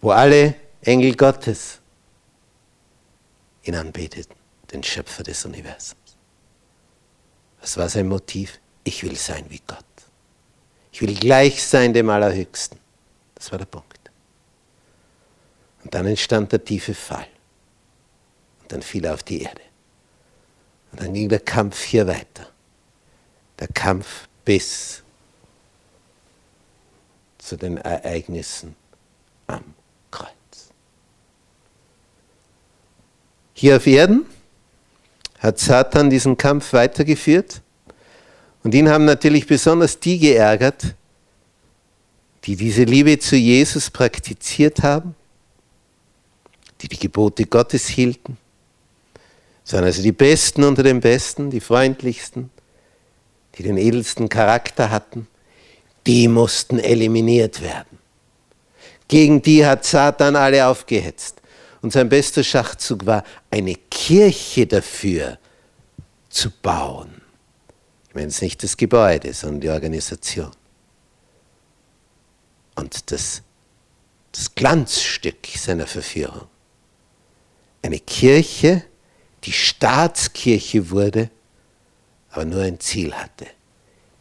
Wo 0.00 0.10
alle 0.10 0.63
Engel 0.84 1.14
Gottes 1.16 1.80
ihn 3.62 3.74
anbeteten, 3.74 4.36
den 4.70 4.82
Schöpfer 4.82 5.22
des 5.22 5.44
Universums. 5.44 6.16
Was 7.60 7.76
war 7.78 7.88
sein 7.88 8.06
Motiv? 8.08 8.60
Ich 8.84 9.02
will 9.02 9.16
sein 9.16 9.46
wie 9.48 9.62
Gott. 9.66 9.84
Ich 10.92 11.00
will 11.00 11.14
gleich 11.14 11.64
sein 11.64 11.94
dem 11.94 12.10
Allerhöchsten. 12.10 12.78
Das 13.34 13.50
war 13.50 13.58
der 13.58 13.64
Punkt. 13.64 13.98
Und 15.82 15.94
dann 15.94 16.06
entstand 16.06 16.52
der 16.52 16.62
tiefe 16.62 16.94
Fall. 16.94 17.26
Und 18.62 18.72
dann 18.72 18.82
fiel 18.82 19.06
er 19.06 19.14
auf 19.14 19.22
die 19.22 19.42
Erde. 19.42 19.62
Und 20.92 21.00
dann 21.00 21.14
ging 21.14 21.28
der 21.28 21.40
Kampf 21.40 21.82
hier 21.82 22.06
weiter. 22.06 22.46
Der 23.58 23.68
Kampf 23.68 24.28
bis 24.44 25.02
zu 27.38 27.56
den 27.56 27.78
Ereignissen 27.78 28.76
am 29.46 29.74
Hier 33.54 33.76
auf 33.76 33.86
Erden 33.86 34.26
hat 35.38 35.60
Satan 35.60 36.10
diesen 36.10 36.36
Kampf 36.36 36.72
weitergeführt 36.72 37.62
und 38.64 38.74
ihn 38.74 38.88
haben 38.88 39.04
natürlich 39.04 39.46
besonders 39.46 40.00
die 40.00 40.18
geärgert, 40.18 40.94
die 42.44 42.56
diese 42.56 42.82
Liebe 42.82 43.18
zu 43.18 43.36
Jesus 43.36 43.90
praktiziert 43.90 44.82
haben, 44.82 45.14
die 46.80 46.88
die 46.88 46.98
Gebote 46.98 47.46
Gottes 47.46 47.86
hielten. 47.86 48.36
Waren 49.70 49.84
also 49.84 50.02
die 50.02 50.12
Besten 50.12 50.64
unter 50.64 50.82
den 50.82 51.00
Besten, 51.00 51.50
die 51.50 51.60
freundlichsten, 51.60 52.50
die 53.56 53.62
den 53.62 53.78
edelsten 53.78 54.28
Charakter 54.28 54.90
hatten. 54.90 55.26
Die 56.06 56.28
mussten 56.28 56.78
eliminiert 56.78 57.62
werden. 57.62 57.98
Gegen 59.08 59.40
die 59.40 59.64
hat 59.64 59.84
Satan 59.84 60.36
alle 60.36 60.66
aufgehetzt. 60.66 61.40
Und 61.84 61.90
sein 61.92 62.08
bester 62.08 62.42
Schachzug 62.42 63.04
war, 63.04 63.24
eine 63.50 63.74
Kirche 63.74 64.66
dafür 64.66 65.38
zu 66.30 66.50
bauen. 66.50 67.20
Ich 68.08 68.14
meine 68.14 68.28
jetzt 68.28 68.40
nicht 68.40 68.62
das 68.62 68.78
Gebäude, 68.78 69.34
sondern 69.34 69.60
die 69.60 69.68
Organisation. 69.68 70.50
Und 72.74 73.12
das, 73.12 73.42
das 74.32 74.54
Glanzstück 74.54 75.46
seiner 75.56 75.86
Verführung. 75.86 76.46
Eine 77.82 78.00
Kirche, 78.00 78.82
die 79.44 79.52
Staatskirche 79.52 80.88
wurde, 80.88 81.28
aber 82.30 82.46
nur 82.46 82.62
ein 82.62 82.80
Ziel 82.80 83.12
hatte. 83.12 83.46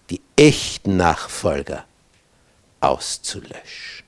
die 0.10 0.20
echten 0.36 0.98
Nachfolger 0.98 1.86
auszulöschen. 2.82 4.04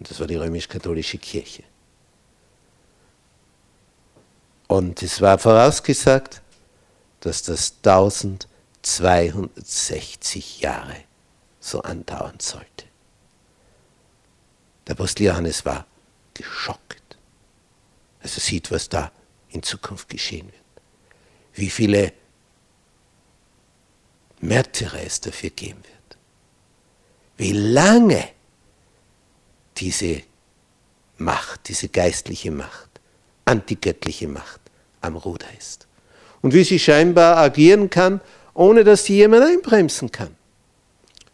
Und 0.00 0.10
das 0.10 0.18
war 0.18 0.26
die 0.26 0.34
römisch-katholische 0.34 1.18
Kirche. 1.18 1.69
Und 4.70 5.02
es 5.02 5.20
war 5.20 5.36
vorausgesagt, 5.36 6.40
dass 7.18 7.42
das 7.42 7.74
1260 7.78 10.60
Jahre 10.60 10.94
so 11.58 11.82
andauern 11.82 12.38
sollte. 12.38 12.84
Der 14.86 14.92
Apostel 14.92 15.24
Johannes 15.24 15.64
war 15.64 15.88
geschockt, 16.34 17.18
als 18.22 18.36
er 18.36 18.42
sieht, 18.42 18.70
was 18.70 18.88
da 18.88 19.10
in 19.48 19.64
Zukunft 19.64 20.08
geschehen 20.08 20.46
wird. 20.46 20.54
Wie 21.54 21.68
viele 21.68 22.12
Märtyrer 24.38 25.02
es 25.02 25.20
dafür 25.20 25.50
geben 25.50 25.82
wird. 25.82 26.16
Wie 27.38 27.54
lange 27.54 28.28
diese 29.78 30.22
Macht, 31.18 31.66
diese 31.66 31.88
geistliche 31.88 32.52
Macht, 32.52 32.89
antigöttliche 33.50 34.28
Macht 34.28 34.60
am 35.00 35.16
Ruder 35.16 35.46
ist. 35.58 35.88
Und 36.40 36.54
wie 36.54 36.64
sie 36.64 36.78
scheinbar 36.78 37.36
agieren 37.36 37.90
kann, 37.90 38.20
ohne 38.54 38.84
dass 38.84 39.04
sie 39.04 39.16
jemand 39.16 39.44
einbremsen 39.44 40.12
kann. 40.12 40.36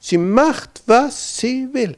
Sie 0.01 0.19
macht, 0.19 0.83
was 0.87 1.37
sie 1.37 1.69
will. 1.73 1.97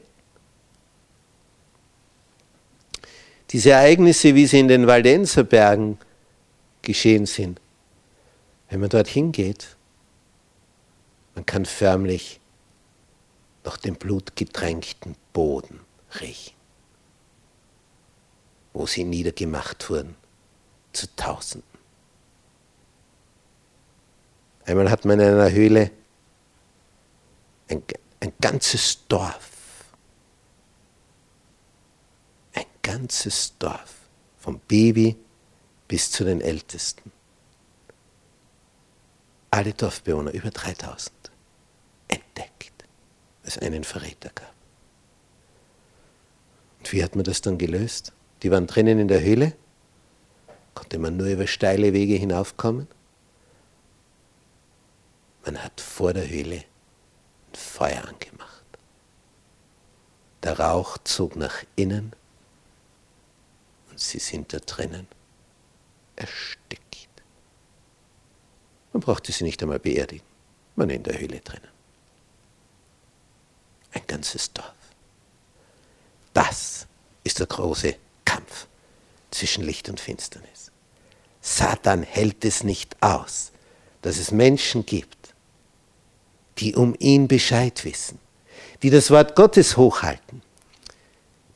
Diese 3.51 3.71
Ereignisse, 3.71 4.35
wie 4.35 4.45
sie 4.45 4.59
in 4.59 4.67
den 4.67 4.87
Waldenserbergen 4.87 5.97
geschehen 6.81 7.25
sind, 7.25 7.59
wenn 8.69 8.79
man 8.81 8.89
dorthin 8.89 9.31
geht, 9.31 9.75
man 11.33 11.45
kann 11.45 11.65
förmlich 11.65 12.39
noch 13.63 13.77
den 13.77 13.95
blutgetränkten 13.95 15.15
Boden 15.33 15.79
riechen, 16.19 16.53
wo 18.73 18.85
sie 18.85 19.03
niedergemacht 19.03 19.89
wurden 19.89 20.15
zu 20.93 21.07
Tausenden. 21.15 21.67
Einmal 24.65 24.89
hat 24.91 25.05
man 25.05 25.19
in 25.19 25.27
einer 25.27 25.51
Höhle 25.51 25.91
ein, 27.69 27.83
ein 28.19 28.33
ganzes 28.39 28.99
Dorf, 29.07 29.49
ein 32.53 32.65
ganzes 32.81 33.57
Dorf, 33.57 33.95
vom 34.37 34.59
Baby 34.59 35.15
bis 35.87 36.11
zu 36.11 36.23
den 36.23 36.41
Ältesten. 36.41 37.11
Alle 39.51 39.73
Dorfbewohner, 39.73 40.31
über 40.31 40.51
3000, 40.51 41.11
entdeckt, 42.07 42.85
es 43.43 43.57
einen 43.57 43.83
Verräter 43.83 44.29
gab. 44.29 44.53
Und 46.77 46.93
wie 46.93 47.03
hat 47.03 47.15
man 47.15 47.23
das 47.23 47.41
dann 47.41 47.57
gelöst? 47.57 48.13
Die 48.43 48.51
waren 48.51 48.67
drinnen 48.67 48.99
in 48.99 49.07
der 49.07 49.21
Höhle, 49.21 49.53
konnte 50.73 50.97
man 50.97 51.17
nur 51.17 51.27
über 51.27 51.47
steile 51.47 51.93
Wege 51.93 52.15
hinaufkommen. 52.15 52.87
Man 55.45 55.61
hat 55.63 55.81
vor 55.81 56.13
der 56.13 56.29
Höhle 56.29 56.57
ein 56.57 57.55
Feuer 57.55 58.07
angemacht. 58.07 58.63
Der 60.43 60.57
Rauch 60.57 60.97
zog 60.99 61.35
nach 61.35 61.63
innen 61.75 62.13
und 63.89 63.99
sie 63.99 64.19
sind 64.19 64.53
da 64.53 64.59
drinnen 64.59 65.07
erstickt. 66.15 67.09
Man 68.93 69.01
brauchte 69.01 69.31
sie 69.31 69.43
nicht 69.43 69.61
einmal 69.61 69.79
beerdigen, 69.79 70.25
man 70.75 70.89
in 70.89 71.03
der 71.03 71.19
Höhle 71.19 71.39
drinnen. 71.39 71.67
Ein 73.91 74.03
ganzes 74.07 74.53
Dorf. 74.53 74.73
Das 76.33 76.87
ist 77.23 77.39
der 77.39 77.47
große 77.47 77.95
Kampf 78.29 78.67
zwischen 79.31 79.63
Licht 79.63 79.89
und 79.89 79.99
Finsternis. 79.99 80.71
Satan 81.41 82.03
hält 82.03 82.45
es 82.45 82.63
nicht 82.63 82.95
aus, 83.01 83.51
dass 84.03 84.17
es 84.17 84.31
Menschen 84.31 84.85
gibt, 84.85 85.33
die 86.59 86.75
um 86.75 86.95
ihn 86.99 87.27
Bescheid 87.27 87.83
wissen, 87.85 88.19
die 88.83 88.91
das 88.91 89.09
Wort 89.09 89.35
Gottes 89.35 89.77
hochhalten, 89.77 90.43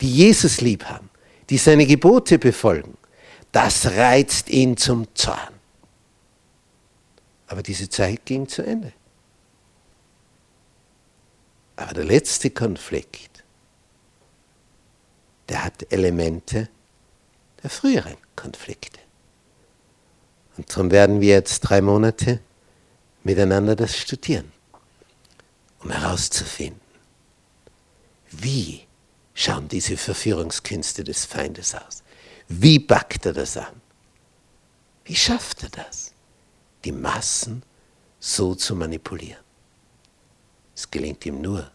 die 0.01 0.11
Jesus 0.11 0.61
lieb 0.61 0.85
haben, 0.85 1.09
die 1.49 1.57
seine 1.59 1.85
Gebote 1.85 2.39
befolgen. 2.39 2.97
Das 3.51 3.85
reizt 3.85 4.49
ihn 4.49 4.75
zum 4.75 5.13
Zorn. 5.13 5.53
Aber 7.47 7.61
diese 7.61 7.87
Zeit 7.87 8.25
ging 8.25 8.47
zu 8.47 8.65
Ende. 8.65 8.93
Aber 11.75 11.93
der 11.93 12.05
letzte 12.05 12.49
Konflikt, 12.49 13.32
der 15.49 15.63
hat 15.63 15.91
Elemente 15.91 16.69
der 17.61 17.69
früheren 17.69 18.17
Konflikte. 18.35 18.99
Und 20.57 20.71
darum 20.71 20.91
werden 20.91 21.21
wir 21.21 21.29
jetzt 21.29 21.61
drei 21.61 21.81
Monate 21.81 22.39
miteinander 23.23 23.75
das 23.75 23.97
studieren, 23.97 24.51
um 25.79 25.89
herauszufinden, 25.89 26.81
wie 28.29 28.81
schauen 29.33 29.67
diese 29.67 29.97
Verführungskünste 29.97 31.03
des 31.03 31.25
Feindes 31.25 31.73
aus? 31.75 32.03
Wie 32.47 32.79
backt 32.79 33.25
er 33.25 33.33
das 33.33 33.57
an? 33.57 33.81
Wie 35.05 35.15
schafft 35.15 35.63
er 35.63 35.69
das, 35.69 36.13
die 36.83 36.91
Massen 36.91 37.63
so 38.19 38.55
zu 38.55 38.75
manipulieren? 38.75 39.43
Es 40.75 40.89
gelingt 40.89 41.25
ihm 41.25 41.41
nur, 41.41 41.71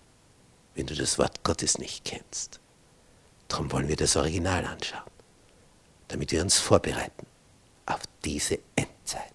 wenn 0.75 0.87
du 0.87 0.95
das 0.95 1.19
Wort 1.19 1.43
Gottes 1.45 1.79
nicht 1.79 2.05
kennst. 2.05 2.61
Darum 3.49 3.73
wollen 3.73 3.89
wir 3.89 3.97
das 3.97 4.17
Original 4.17 4.65
anschauen, 4.65 5.11
damit 6.09 6.33
wir 6.33 6.43
uns 6.43 6.59
vorbereiten 6.59 7.27
auf 7.87 8.01
diese 8.25 8.59
Endzeit. 8.77 9.33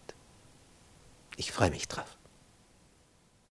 Ich 1.35 1.51
freue 1.51 1.71
mich 1.71 1.87
drauf. 1.87 2.17